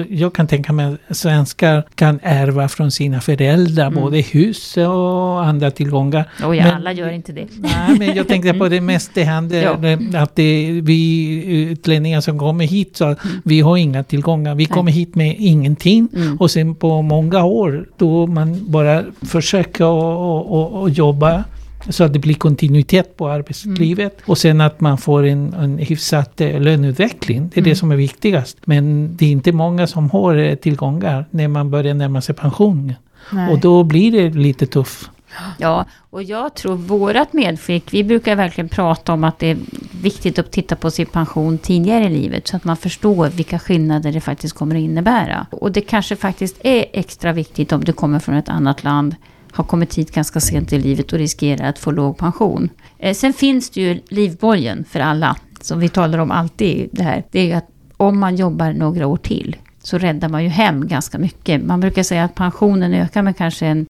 jag 0.10 0.34
kan 0.36 0.48
tänka 0.48 0.74
mig 0.74 0.96
svenskar 1.12 1.84
kan 1.96 2.20
ärva 2.24 2.68
från 2.68 2.92
sina 2.92 3.22
föräldrar 3.22 3.88
Mm. 3.88 4.02
både 4.02 4.18
hus 4.22 4.78
och 4.78 5.46
andra 5.46 5.72
tillgångar. 5.72 6.30
Ja, 6.42 6.50
Men- 6.50 6.74
alla 6.76 6.92
gör 6.94 7.10
inte 7.12 7.32
det. 7.32 7.48
Nej, 7.58 8.00
men 8.00 8.16
jag 8.16 8.28
tänkte 8.28 8.54
på 8.54 8.70
det 8.70 8.82
mest 8.82 9.12
det 9.14 9.24
händer 9.24 9.62
Ja. 10.12 10.20
att 10.22 10.36
det, 10.36 10.82
vi 10.84 11.44
utlänningar 11.72 12.22
som 12.22 12.40
kommer 12.40 12.66
hit 12.66 12.98
så 12.98 13.06
att 13.06 13.20
vi 13.44 13.62
har 13.62 13.78
inga 13.78 14.04
tillgångar. 14.04 14.56
Vi 14.56 14.66
kommer 14.66 14.92
hit 14.92 15.16
med 15.16 15.36
ingenting 15.40 15.87
Mm. 15.88 16.38
och 16.38 16.52
sen 16.52 16.76
på 16.76 17.02
många 17.02 17.44
år 17.44 17.86
då 17.98 18.28
man 18.28 18.72
bara 18.72 19.04
försöker 19.22 19.86
och, 19.86 20.52
och, 20.52 20.82
och 20.82 20.90
jobba 20.90 21.44
så 21.90 22.04
att 22.04 22.14
det 22.14 22.20
blir 22.20 22.34
kontinuitet 22.34 23.18
på 23.18 23.30
arbetslivet 23.30 24.18
och 24.26 24.38
sen 24.38 24.62
att 24.62 24.82
man 24.82 24.98
får 24.98 25.26
en, 25.26 25.54
en 25.54 25.78
hyfsat 25.78 26.42
eh, 26.42 26.62
löneutveckling. 26.62 27.52
Det 27.54 27.60
är 27.60 27.64
det 27.64 27.76
som 27.76 27.92
är 27.92 27.96
viktigast. 27.96 28.58
Men 28.66 29.16
det 29.18 29.26
är 29.26 29.32
inte 29.32 29.52
många 29.52 29.88
som 29.88 30.10
har 30.10 30.36
eh, 30.36 30.56
tillgångar 30.56 31.26
när 31.32 31.48
man 31.48 31.72
börjar 31.72 31.94
närma 31.94 32.22
sig 32.22 32.36
pension. 32.36 32.94
Nej. 33.32 33.54
Och 33.54 33.60
då 33.60 33.84
blir 33.84 34.12
det 34.12 34.30
lite 34.30 34.66
tufft. 34.66 35.10
Ja, 35.58 35.86
och 36.10 36.24
jag 36.24 36.54
tror 36.54 36.76
vårat 36.76 37.34
medskick, 37.34 37.94
vi 37.94 38.04
brukar 38.04 38.36
verkligen 38.36 38.70
prata 38.70 39.14
om 39.14 39.24
att 39.24 39.40
det 39.40 39.48
är 39.48 39.58
viktigt 40.02 40.40
att 40.40 40.52
titta 40.52 40.76
på 40.76 40.92
sin 40.92 41.06
pension 41.06 41.58
tidigare 41.58 42.04
i 42.04 42.10
livet. 42.10 42.48
Så 42.48 42.58
att 42.58 42.64
man 42.64 42.78
förstår 42.78 43.30
vilka 43.30 43.60
skillnader 43.60 44.12
det 44.12 44.22
faktiskt 44.22 44.56
kommer 44.56 44.76
att 44.76 44.82
innebära. 44.82 45.46
Och 45.52 45.72
det 45.72 45.82
kanske 45.82 46.16
faktiskt 46.16 46.56
är 46.64 46.86
extra 46.94 47.34
viktigt 47.34 47.72
om 47.72 47.84
du 47.84 47.94
kommer 47.94 48.20
från 48.20 48.36
ett 48.36 48.50
annat 48.50 48.84
land 48.84 49.16
har 49.52 49.64
kommit 49.64 49.98
hit 49.98 50.12
ganska 50.12 50.40
sent 50.40 50.74
i 50.74 50.80
livet 50.80 51.14
och 51.14 51.20
riskerar 51.20 51.70
att 51.70 51.80
få 51.80 51.92
låg 51.92 52.18
pension. 52.18 52.70
Eh, 52.98 53.14
sen 53.14 53.34
finns 53.34 53.70
det 53.70 53.82
ju 53.82 54.02
livbojen 54.10 54.86
för 54.90 55.00
alla, 55.00 55.36
som 55.62 55.80
vi 55.80 55.90
talar 55.90 56.20
om 56.20 56.32
alltid 56.32 56.90
det 56.92 57.04
här. 57.04 57.24
Det 57.32 57.52
är 57.52 57.58
att 57.58 57.68
om 57.98 58.20
man 58.20 58.36
jobbar 58.36 58.74
några 58.74 59.08
år 59.08 59.18
till 59.18 59.56
så 59.84 59.98
räddar 59.98 60.30
man 60.30 60.44
ju 60.44 60.50
hem 60.50 60.88
ganska 60.88 61.18
mycket. 61.18 61.64
Man 61.64 61.80
brukar 61.80 62.04
säga 62.04 62.24
att 62.24 62.36
pensionen 62.36 62.94
ökar 62.94 63.22
med 63.22 63.38
kanske 63.38 63.66
en 63.66 63.86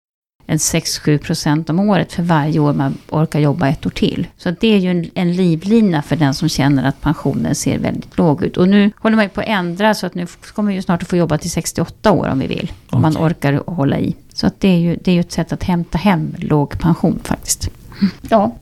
en 0.50 0.58
6-7 0.58 1.18
procent 1.18 1.70
om 1.70 1.80
året 1.80 2.14
för 2.14 2.24
varje 2.24 2.60
år 2.60 2.74
man 2.74 2.98
orkar 3.10 3.40
jobba 3.40 3.68
ett 3.68 3.86
år 3.86 3.90
till. 3.90 4.28
Så 4.38 4.56
det 4.60 4.68
är 4.68 4.78
ju 4.78 4.92
en, 4.92 5.10
en 5.14 5.34
livlina 5.36 6.02
för 6.02 6.16
den 6.16 6.34
som 6.34 6.50
känner 6.50 6.88
att 6.88 7.02
pensionen 7.02 7.56
ser 7.56 7.80
väldigt 7.80 8.18
låg 8.18 8.44
ut. 8.44 8.58
Och 8.58 8.68
nu 8.70 8.92
håller 8.98 9.16
man 9.16 9.26
ju 9.26 9.30
på 9.30 9.42
att 9.42 9.48
ändra 9.48 9.94
så 9.94 10.06
att 10.06 10.16
nu 10.16 10.28
kommer 10.54 10.70
vi 10.70 10.76
ju 10.76 10.82
snart 10.82 11.02
att 11.04 11.10
få 11.10 11.18
jobba 11.18 11.38
till 11.38 11.52
68 11.52 12.12
år 12.12 12.28
om 12.28 12.40
vi 12.40 12.48
vill. 12.48 12.72
Om 12.90 13.02
man 13.02 13.18
orkar 13.18 13.64
hålla 13.68 14.00
i. 14.00 14.16
Så 14.34 14.48
att 14.48 14.60
det 14.60 14.68
är 14.68 14.78
ju 14.78 14.98
det 15.04 15.12
är 15.12 15.16
ju 15.16 15.22
ett 15.22 15.32
sätt 15.32 15.52
att 15.54 15.64
hämta 15.64 15.98
hem 15.98 16.36
låg 16.38 16.80
pension 16.80 17.20
faktiskt. 17.24 17.70
Ja. 18.30 18.56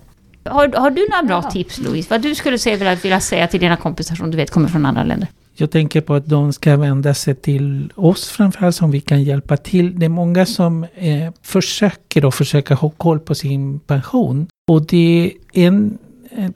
Har, 0.44 0.68
har 0.80 0.92
du 0.92 1.08
några 1.12 1.24
bra 1.24 1.42
Ja. 1.44 1.52
tips 1.52 1.78
Louise? 1.78 2.08
Vad 2.10 2.22
du 2.22 2.36
skulle 2.36 2.58
säga, 2.58 2.78
vilja, 2.78 2.96
vilja 2.96 3.20
säga 3.20 3.48
till 3.48 3.60
dina 3.60 3.76
kompisar 3.78 4.16
som 4.16 4.32
du 4.32 4.38
vet 4.38 4.52
kommer 4.52 4.68
från 4.70 4.86
andra 4.86 5.04
länder? 5.04 5.28
Jag 5.58 5.72
tänker 5.72 6.02
på 6.02 6.14
att 6.14 6.26
de 6.26 6.54
ska 6.54 6.78
vända 6.78 7.14
sig 7.14 7.36
till 7.36 7.92
oss 7.96 8.30
framförallt 8.30 8.76
som 8.76 8.92
vi 8.92 9.02
kan 9.02 9.24
hjälpa 9.24 9.58
till. 9.58 10.00
Det 10.00 10.06
är 10.06 10.10
många 10.10 10.46
som 10.46 10.84
eh, 10.84 11.34
försöker 11.42 12.26
och 12.26 12.34
försöker 12.34 12.76
ha 12.76 12.90
koll 12.90 13.20
på 13.20 13.36
sin 13.36 13.80
pension. 13.80 14.48
Och 14.72 14.86
det 14.86 15.34
är 15.54 15.68
en, 15.68 15.76
en 15.76 15.98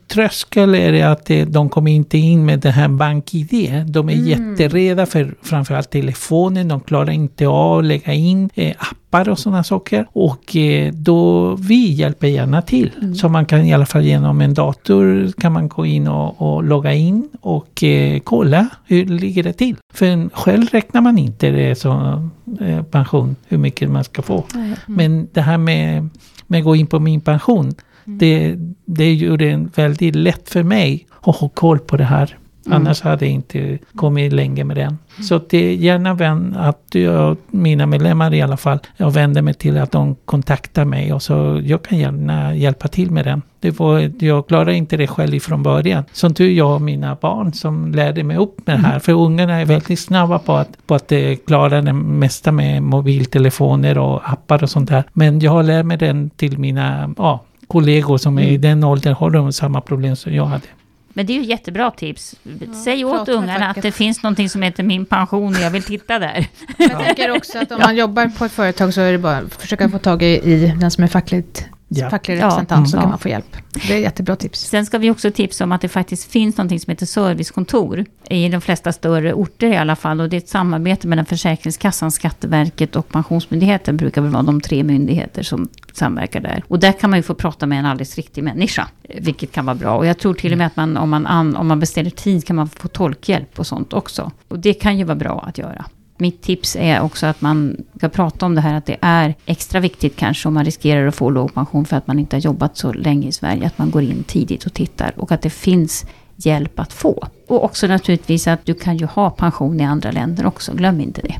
tröskel 0.08 0.76
är 0.76 0.92
det 0.92 1.02
att 1.04 1.26
det, 1.26 1.46
de 1.46 1.70
kommer 1.70 1.92
inte 1.92 2.18
in 2.18 2.46
med 2.46 2.60
det 2.60 2.72
här 2.72 2.88
bank-id. 2.88 3.86
De 3.88 4.10
är 4.10 4.14
Mm. 4.14 4.28
jätterädda 4.28 5.06
för 5.06 5.36
framförallt 5.44 5.90
telefonen. 5.92 6.68
De 6.68 6.80
klarar 6.80 7.12
inte 7.12 7.48
av 7.48 7.78
att 7.80 7.86
lägga 7.86 8.14
in 8.14 8.50
eh, 8.56 8.76
appar 8.80 9.30
och 9.30 9.40
sådana 9.40 9.64
saker. 9.64 10.08
Och 10.12 10.56
eh, 10.56 10.94
då 10.94 11.56
vi 11.56 11.92
hjälper 11.92 12.28
gärna 12.28 12.62
till. 12.62 12.92
Mm. 13.02 13.16
Så 13.16 13.30
man 13.30 13.46
kan 13.46 13.66
i 13.66 13.74
alla 13.74 13.86
fall 13.86 14.04
genom 14.04 14.42
en 14.42 14.54
dator 14.54 15.32
kan 15.42 15.52
man 15.54 15.68
gå 15.70 15.86
in 15.86 16.08
och, 16.08 16.42
och 16.42 16.64
logga 16.64 16.94
in 16.94 17.30
och 17.42 17.84
eh, 17.84 18.20
kolla 18.20 18.68
hur 18.86 19.06
ligger 19.06 19.44
det 19.44 19.54
till. 19.54 19.76
För 19.94 20.30
själv 20.36 20.68
räknar 20.72 21.02
man 21.02 21.18
inte 21.18 21.50
det 21.50 21.76
som 21.76 22.32
eh, 22.62 22.84
pension, 22.84 23.36
hur 23.48 23.58
mycket 23.58 23.90
man 23.90 24.04
ska 24.04 24.22
få. 24.22 24.44
Men 24.86 25.28
det 25.34 25.42
här 25.42 25.58
med, 25.58 26.10
med 26.48 26.58
att 26.58 26.64
gå 26.66 26.76
in 26.76 26.88
på 26.88 27.00
min 27.00 27.22
pension, 27.22 27.72
det, 28.18 28.56
det 28.86 29.14
gjorde 29.14 29.46
det 29.46 29.70
väldigt 29.76 30.16
lätt 30.16 30.50
för 30.50 30.64
mig 30.64 31.08
att 31.22 31.36
ha 31.36 31.50
koll 31.50 31.80
på 31.80 31.98
det 31.98 32.04
här. 32.04 32.38
Annars 32.72 33.02
hade 33.02 33.26
jag 33.26 33.34
inte 33.34 33.78
kommit 33.96 34.34
längre 34.34 34.64
med 34.64 34.78
den. 34.78 34.98
Så 35.24 35.36
att 35.36 35.50
det 35.50 35.58
är 35.58 35.74
gärna 35.74 36.14
vän 36.14 36.56
att 36.58 36.88
jag, 36.92 37.38
mina 37.48 37.86
medlemmar 37.86 38.34
i 38.34 38.42
alla 38.42 38.58
fall, 38.58 38.80
jag 38.98 39.12
vänder 39.12 39.42
mig 39.42 39.54
till 39.54 39.78
att 39.78 39.92
de 39.92 40.16
kontaktar 40.26 40.86
mig 40.86 41.14
och 41.14 41.22
så 41.22 41.62
jag 41.64 41.84
kan 41.84 41.98
gärna 41.98 42.56
hjälpa 42.56 42.88
till 42.88 43.12
med 43.12 43.26
den. 43.26 43.42
Det 43.62 43.80
var, 43.80 44.12
jag 44.20 44.48
klarar 44.48 44.72
inte 44.72 44.98
det 44.98 45.08
själv 45.08 45.34
ifrån 45.34 45.64
början. 45.64 46.04
Som 46.12 46.34
tur 46.34 46.50
jag 46.52 46.76
och 46.76 46.82
mina 46.82 47.18
barn 47.22 47.54
som 47.54 47.92
lärde 47.92 48.24
mig 48.24 48.38
upp 48.38 48.68
med 48.68 48.76
det 48.76 48.82
här. 48.88 49.00
För 49.00 49.14
ungarna 49.14 49.62
är 49.62 49.66
väldigt 49.66 50.00
snabba 50.00 50.40
på 50.40 50.54
att, 50.54 50.88
på 50.88 50.96
att 50.96 51.12
eh, 51.12 51.36
klara 51.48 51.82
det 51.82 51.94
mesta 51.94 52.52
med 52.52 52.84
mobiltelefoner 52.84 53.98
och 53.98 54.32
appar 54.32 54.64
och 54.64 54.70
sånt 54.70 54.90
där. 54.90 55.04
Men 55.14 55.40
jag 55.40 55.52
har 55.52 55.64
lärt 55.64 55.86
mig 55.86 55.98
den 55.98 56.30
till 56.30 56.58
mina 56.58 57.14
ja, 57.18 57.44
kollegor 57.70 58.18
som 58.18 58.40
är 58.40 58.48
i 58.48 58.58
den 58.58 58.84
åldern 58.84 59.14
har 59.14 59.30
de 59.30 59.54
samma 59.54 59.82
problem 59.82 60.16
som 60.16 60.34
jag 60.34 60.46
hade. 60.46 60.68
Men 61.14 61.26
det 61.26 61.34
är 61.34 61.38
ju 61.38 61.44
jättebra 61.44 61.92
tips. 61.92 62.36
Säg 62.84 63.06
åt 63.06 63.12
prata 63.12 63.32
med 63.32 63.42
ungarna 63.44 63.68
att 63.70 63.82
det 63.82 63.92
finns 63.92 64.24
någonting 64.24 64.50
som 64.50 64.62
heter 64.62 64.84
min 64.84 65.06
pension 65.06 65.56
och 65.56 65.62
jag 65.62 65.72
vill 65.72 65.84
titta 65.84 66.20
där. 66.20 66.48
Jag 66.78 67.06
tänker 67.06 67.32
också 67.32 67.60
att 67.60 67.72
om 67.72 67.80
man 67.80 67.96
jobbar 67.96 68.28
på 68.38 68.46
ett 68.46 68.52
företag 68.52 68.94
så 68.94 69.02
är 69.02 69.12
det 69.12 69.18
bara 69.18 69.38
att 69.38 69.54
försöka 69.54 69.90
få 69.90 69.98
tag 70.00 70.24
i, 70.24 70.26
i 70.26 70.76
den 70.80 70.92
som 70.92 71.04
är 71.04 71.08
fackligt, 71.08 71.66
Ja. 71.92 72.10
facklig 72.10 72.38
Ja, 72.38 72.46
representant 72.46 72.90
så 72.90 72.98
mm. 72.98 73.02
kan 73.02 73.08
Ja. 73.08 73.10
man 73.10 73.20
få 73.20 73.30
hjälp. 73.30 73.58
Det 73.88 73.94
är 73.94 73.98
jättebra 74.00 74.36
tips. 74.36 74.60
Sen 74.60 74.86
ska 74.86 74.98
vi 74.98 75.12
också 75.12 75.32
tipsa 75.32 75.64
om 75.64 75.72
att 75.72 75.82
det 75.82 75.88
faktiskt 75.90 76.32
finns 76.32 76.58
någonting 76.58 76.80
som 76.80 76.92
heter 76.92 77.06
servicekontor. 77.06 78.06
I 78.30 78.50
de 78.50 78.62
flesta 78.62 78.92
större 78.92 79.34
orter 79.34 79.68
i 79.68 79.78
alla 79.78 79.96
fall. 79.96 80.22
Och 80.22 80.30
det 80.30 80.36
är 80.36 80.38
ett 80.38 80.50
samarbete 80.50 81.08
mellan 81.08 81.26
Försäkringskassan, 81.26 82.12
Skatteverket 82.12 82.96
och 82.96 83.10
Pensionsmyndigheten. 83.10 83.98
brukar 83.98 84.22
väl 84.22 84.32
vara 84.32 84.44
de 84.44 84.62
tre 84.62 84.84
myndigheter 84.84 85.44
som 85.44 85.70
samverkar 85.94 86.40
där. 86.40 86.64
Och 86.68 86.80
där 86.80 86.92
kan 86.92 87.10
man 87.10 87.20
ju 87.20 87.24
få 87.24 87.34
prata 87.34 87.66
med 87.66 87.80
en 87.80 87.86
alldeles 87.86 88.16
riktig 88.16 88.44
människa. 88.44 88.88
Vilket 89.18 89.52
kan 89.52 89.66
vara 89.66 89.76
bra. 89.76 89.98
Och 89.98 90.06
jag 90.06 90.18
tror 90.18 90.34
till 90.34 90.52
och 90.52 90.58
med 90.58 90.68
att 90.68 90.76
man, 90.76 90.98
om, 90.98 91.10
man 91.10 91.28
an, 91.28 91.56
om 91.56 91.68
man 91.68 91.80
beställer 91.80 92.10
tid 92.10 92.46
kan 92.46 92.56
man 92.56 92.70
få 92.70 92.88
tolkhjälp 92.88 93.60
och 93.60 93.68
sånt 93.68 93.94
också. 93.94 94.32
Och 94.48 94.60
det 94.60 94.74
kan 94.74 94.98
ju 94.98 95.04
vara 95.04 95.16
bra 95.16 95.44
att 95.48 95.58
göra. 95.58 95.86
Mitt 96.22 96.42
tips 96.42 96.76
är 96.76 97.02
också 97.02 97.26
att 97.26 97.42
man 97.42 97.78
ska 97.98 98.10
prata 98.10 98.46
om 98.46 98.56
det 98.56 98.62
här 98.62 98.74
att 98.74 98.86
det 98.86 98.98
är 99.02 99.36
extra 99.46 99.80
viktigt 99.80 100.16
kanske 100.16 100.48
om 100.48 100.54
man 100.54 100.66
riskerar 100.66 101.08
att 101.08 101.16
få 101.16 101.30
låg 101.30 101.54
pension 101.54 101.86
för 101.86 101.98
att 101.98 102.08
man 102.08 102.20
inte 102.20 102.36
har 102.36 102.42
jobbat 102.42 102.78
så 102.78 102.94
länge 102.94 103.28
i 103.28 103.32
Sverige. 103.32 103.68
Att 103.68 103.78
man 103.78 103.92
går 103.92 104.04
in 104.04 104.24
tidigt 104.24 104.66
och 104.66 104.74
tittar 104.74 105.14
och 105.16 105.32
att 105.32 105.42
det 105.42 105.50
finns 105.50 106.06
hjälp 106.36 106.80
att 106.80 106.94
få. 106.94 107.28
Och 107.48 107.64
också 107.64 107.88
naturligtvis 107.88 108.48
att 108.48 108.66
du 108.66 108.74
kan 108.74 108.98
ju 108.98 109.06
ha 109.06 109.30
pension 109.30 109.80
i 109.80 109.84
andra 109.84 110.12
länder 110.12 110.46
också, 110.46 110.74
glöm 110.74 111.02
inte 111.02 111.22
det. 111.22 111.36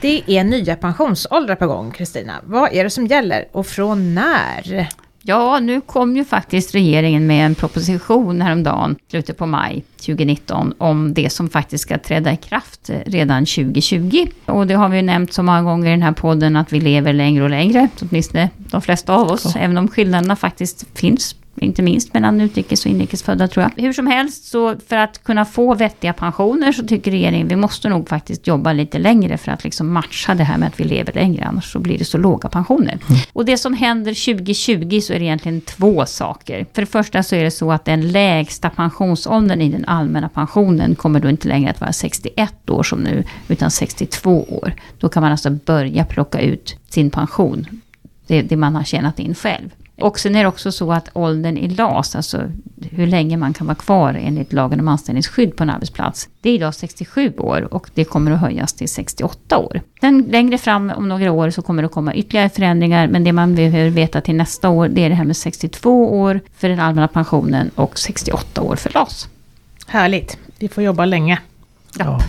Det 0.00 0.22
är 0.26 0.44
nya 0.44 0.76
pensionsåldrar 0.76 1.56
på 1.56 1.66
gång, 1.66 1.90
Kristina. 1.90 2.40
Vad 2.44 2.72
är 2.72 2.84
det 2.84 2.90
som 2.90 3.06
gäller 3.06 3.48
och 3.52 3.66
från 3.66 4.14
när? 4.14 4.88
Ja, 5.26 5.60
nu 5.60 5.80
kom 5.80 6.16
ju 6.16 6.24
faktiskt 6.24 6.74
regeringen 6.74 7.26
med 7.26 7.46
en 7.46 7.54
proposition 7.54 8.42
häromdagen, 8.42 8.96
slutet 9.10 9.38
på 9.38 9.46
maj 9.46 9.84
2019, 9.96 10.74
om 10.78 11.14
det 11.14 11.32
som 11.32 11.48
faktiskt 11.48 11.82
ska 11.82 11.98
träda 11.98 12.32
i 12.32 12.36
kraft 12.36 12.90
redan 13.06 13.46
2020. 13.46 14.26
Och 14.46 14.66
det 14.66 14.74
har 14.74 14.88
vi 14.88 14.96
ju 14.96 15.02
nämnt 15.02 15.32
så 15.32 15.42
många 15.42 15.62
gånger 15.62 15.86
i 15.86 15.90
den 15.90 16.02
här 16.02 16.12
podden 16.12 16.56
att 16.56 16.72
vi 16.72 16.80
lever 16.80 17.12
längre 17.12 17.44
och 17.44 17.50
längre, 17.50 17.88
åtminstone 18.02 18.50
de 18.56 18.82
flesta 18.82 19.14
av 19.14 19.30
oss, 19.30 19.56
även 19.56 19.78
om 19.78 19.88
skillnaderna 19.88 20.36
faktiskt 20.36 20.86
finns 20.98 21.36
inte 21.56 21.82
minst 21.82 22.14
mellan 22.14 22.40
utrikes 22.40 22.84
och 22.84 22.90
inrikesfödda 22.90 23.48
tror 23.48 23.62
jag. 23.62 23.82
Hur 23.82 23.92
som 23.92 24.06
helst, 24.06 24.44
så 24.44 24.76
för 24.88 24.96
att 24.96 25.24
kunna 25.24 25.44
få 25.44 25.74
vettiga 25.74 26.12
pensioner 26.12 26.72
så 26.72 26.86
tycker 26.86 27.10
regeringen 27.10 27.48
vi 27.48 27.56
måste 27.56 27.88
nog 27.88 28.08
faktiskt 28.08 28.46
jobba 28.46 28.72
lite 28.72 28.98
längre 28.98 29.38
för 29.38 29.52
att 29.52 29.64
liksom 29.64 29.92
matcha 29.92 30.34
det 30.34 30.44
här 30.44 30.58
med 30.58 30.68
att 30.68 30.80
vi 30.80 30.84
lever 30.84 31.12
längre, 31.12 31.44
annars 31.44 31.72
så 31.72 31.78
blir 31.78 31.98
det 31.98 32.04
så 32.04 32.18
låga 32.18 32.48
pensioner. 32.48 32.98
Mm. 33.08 33.20
Och 33.32 33.44
det 33.44 33.58
som 33.58 33.74
händer 33.74 34.34
2020 34.34 35.00
så 35.00 35.12
är 35.12 35.18
det 35.18 35.24
egentligen 35.24 35.60
två 35.60 36.06
saker. 36.06 36.66
För 36.72 36.82
det 36.82 36.86
första 36.86 37.22
så 37.22 37.36
är 37.36 37.44
det 37.44 37.50
så 37.50 37.72
att 37.72 37.84
den 37.84 38.12
lägsta 38.12 38.70
pensionsåldern 38.70 39.60
i 39.60 39.68
den 39.68 39.84
allmänna 39.84 40.28
pensionen 40.28 40.94
kommer 40.94 41.20
då 41.20 41.28
inte 41.28 41.48
längre 41.48 41.70
att 41.70 41.80
vara 41.80 41.92
61 41.92 42.70
år 42.70 42.82
som 42.82 43.00
nu, 43.00 43.24
utan 43.48 43.70
62 43.70 44.44
år. 44.48 44.74
Då 44.98 45.08
kan 45.08 45.22
man 45.22 45.32
alltså 45.32 45.50
börja 45.50 46.04
plocka 46.04 46.40
ut 46.40 46.76
sin 46.88 47.10
pension, 47.10 47.66
det, 48.26 48.42
det 48.42 48.56
man 48.56 48.74
har 48.74 48.84
tjänat 48.84 49.18
in 49.18 49.34
själv. 49.34 49.70
Och 50.00 50.18
sen 50.18 50.36
är 50.36 50.42
det 50.42 50.48
också 50.48 50.72
så 50.72 50.92
att 50.92 51.08
åldern 51.12 51.56
i 51.56 51.68
LAS, 51.68 52.16
alltså 52.16 52.50
hur 52.90 53.06
länge 53.06 53.36
man 53.36 53.52
kan 53.52 53.66
vara 53.66 53.74
kvar 53.74 54.14
enligt 54.14 54.52
lagen 54.52 54.80
om 54.80 54.88
anställningsskydd 54.88 55.56
på 55.56 55.62
en 55.62 55.70
arbetsplats, 55.70 56.28
det 56.40 56.50
är 56.50 56.54
idag 56.54 56.74
67 56.74 57.32
år 57.38 57.74
och 57.74 57.90
det 57.94 58.04
kommer 58.04 58.30
att 58.30 58.40
höjas 58.40 58.72
till 58.72 58.88
68 58.88 59.58
år. 59.58 59.80
Sen 60.00 60.22
längre 60.22 60.58
fram 60.58 60.92
om 60.96 61.08
några 61.08 61.32
år 61.32 61.50
så 61.50 61.62
kommer 61.62 61.82
det 61.82 61.88
komma 61.88 62.14
ytterligare 62.14 62.48
förändringar, 62.48 63.08
men 63.08 63.24
det 63.24 63.32
man 63.32 63.54
behöver 63.54 63.90
veta 63.90 64.20
till 64.20 64.34
nästa 64.34 64.68
år, 64.68 64.88
det 64.88 65.04
är 65.04 65.08
det 65.08 65.14
här 65.14 65.24
med 65.24 65.36
62 65.36 66.20
år 66.20 66.40
för 66.56 66.68
den 66.68 66.80
allmänna 66.80 67.08
pensionen 67.08 67.70
och 67.74 67.98
68 67.98 68.62
år 68.62 68.76
för 68.76 68.90
LAS. 68.94 69.28
Härligt, 69.86 70.38
vi 70.58 70.68
får 70.68 70.84
jobba 70.84 71.04
länge. 71.04 71.38
Ja. 71.98 72.20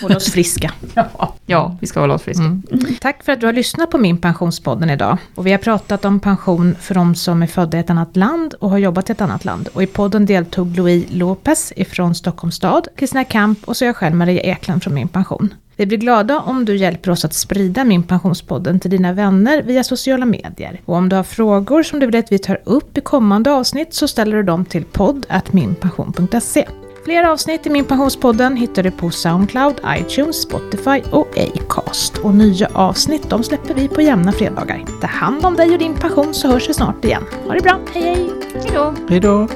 Hålla 0.00 0.16
oss 0.16 0.32
friska. 0.32 0.72
Ja. 0.94 1.34
ja, 1.46 1.76
vi 1.80 1.86
ska 1.86 2.00
hålla 2.00 2.14
oss 2.14 2.22
friska. 2.22 2.44
Mm. 2.44 2.62
Tack 3.00 3.24
för 3.24 3.32
att 3.32 3.40
du 3.40 3.46
har 3.46 3.52
lyssnat 3.52 3.90
på 3.90 3.98
min 3.98 4.18
pensionspodden 4.18 4.90
idag. 4.90 5.18
Och 5.34 5.46
vi 5.46 5.50
har 5.50 5.58
pratat 5.58 6.04
om 6.04 6.20
pension 6.20 6.74
för 6.80 6.94
de 6.94 7.14
som 7.14 7.42
är 7.42 7.46
födda 7.46 7.76
i 7.76 7.80
ett 7.80 7.90
annat 7.90 8.16
land 8.16 8.54
och 8.54 8.70
har 8.70 8.78
jobbat 8.78 9.08
i 9.08 9.12
ett 9.12 9.20
annat 9.20 9.44
land. 9.44 9.68
Och 9.72 9.82
i 9.82 9.86
podden 9.86 10.26
deltog 10.26 10.76
Louis 10.76 11.06
Lopez 11.10 11.72
ifrån 11.76 12.14
Stockholms 12.14 12.54
stad, 12.54 12.88
Kristina 12.96 13.24
Kamp 13.24 13.68
och 13.68 13.76
så 13.76 13.84
jag 13.84 13.96
själv 13.96 14.16
Maria 14.16 14.42
Ekland 14.42 14.82
från 14.82 14.94
Min 14.94 15.08
Pension. 15.08 15.54
Vi 15.80 15.86
blir 15.86 15.98
glada 15.98 16.40
om 16.40 16.64
du 16.64 16.76
hjälper 16.76 17.10
oss 17.10 17.24
att 17.24 17.34
sprida 17.34 17.84
Min 17.84 18.02
Pensionspodden 18.02 18.80
till 18.80 18.90
dina 18.90 19.12
vänner 19.12 19.62
via 19.62 19.84
sociala 19.84 20.26
medier. 20.26 20.80
Och 20.84 20.94
om 20.94 21.08
du 21.08 21.16
har 21.16 21.22
frågor 21.22 21.82
som 21.82 22.00
du 22.00 22.06
vill 22.06 22.16
att 22.16 22.32
vi 22.32 22.38
tar 22.38 22.60
upp 22.64 22.98
i 22.98 23.00
kommande 23.00 23.52
avsnitt 23.52 23.94
så 23.94 24.08
ställer 24.08 24.36
du 24.36 24.42
dem 24.42 24.64
till 24.64 24.84
podd.minpension.se. 24.84 26.66
Fler 27.04 27.24
avsnitt 27.24 27.66
i 27.66 27.70
Min 27.70 27.84
Pensionspodden 27.84 28.56
hittar 28.56 28.82
du 28.82 28.90
på 28.90 29.10
Soundcloud, 29.10 29.80
iTunes, 29.86 30.42
Spotify 30.42 31.02
och 31.12 31.38
Acast. 31.38 32.18
Och 32.18 32.34
nya 32.34 32.68
avsnitt 32.74 33.30
de 33.30 33.42
släpper 33.42 33.74
vi 33.74 33.88
på 33.88 34.02
jämna 34.02 34.32
fredagar. 34.32 34.84
Ta 35.00 35.06
hand 35.06 35.44
om 35.44 35.56
dig 35.56 35.72
och 35.72 35.78
din 35.78 35.94
pension 35.94 36.34
så 36.34 36.48
hörs 36.48 36.68
vi 36.68 36.74
snart 36.74 37.04
igen. 37.04 37.24
Ha 37.46 37.54
det 37.54 37.62
bra, 37.62 37.78
hej 37.94 38.02
hej! 38.02 38.30
Hej 39.08 39.20
då! 39.20 39.48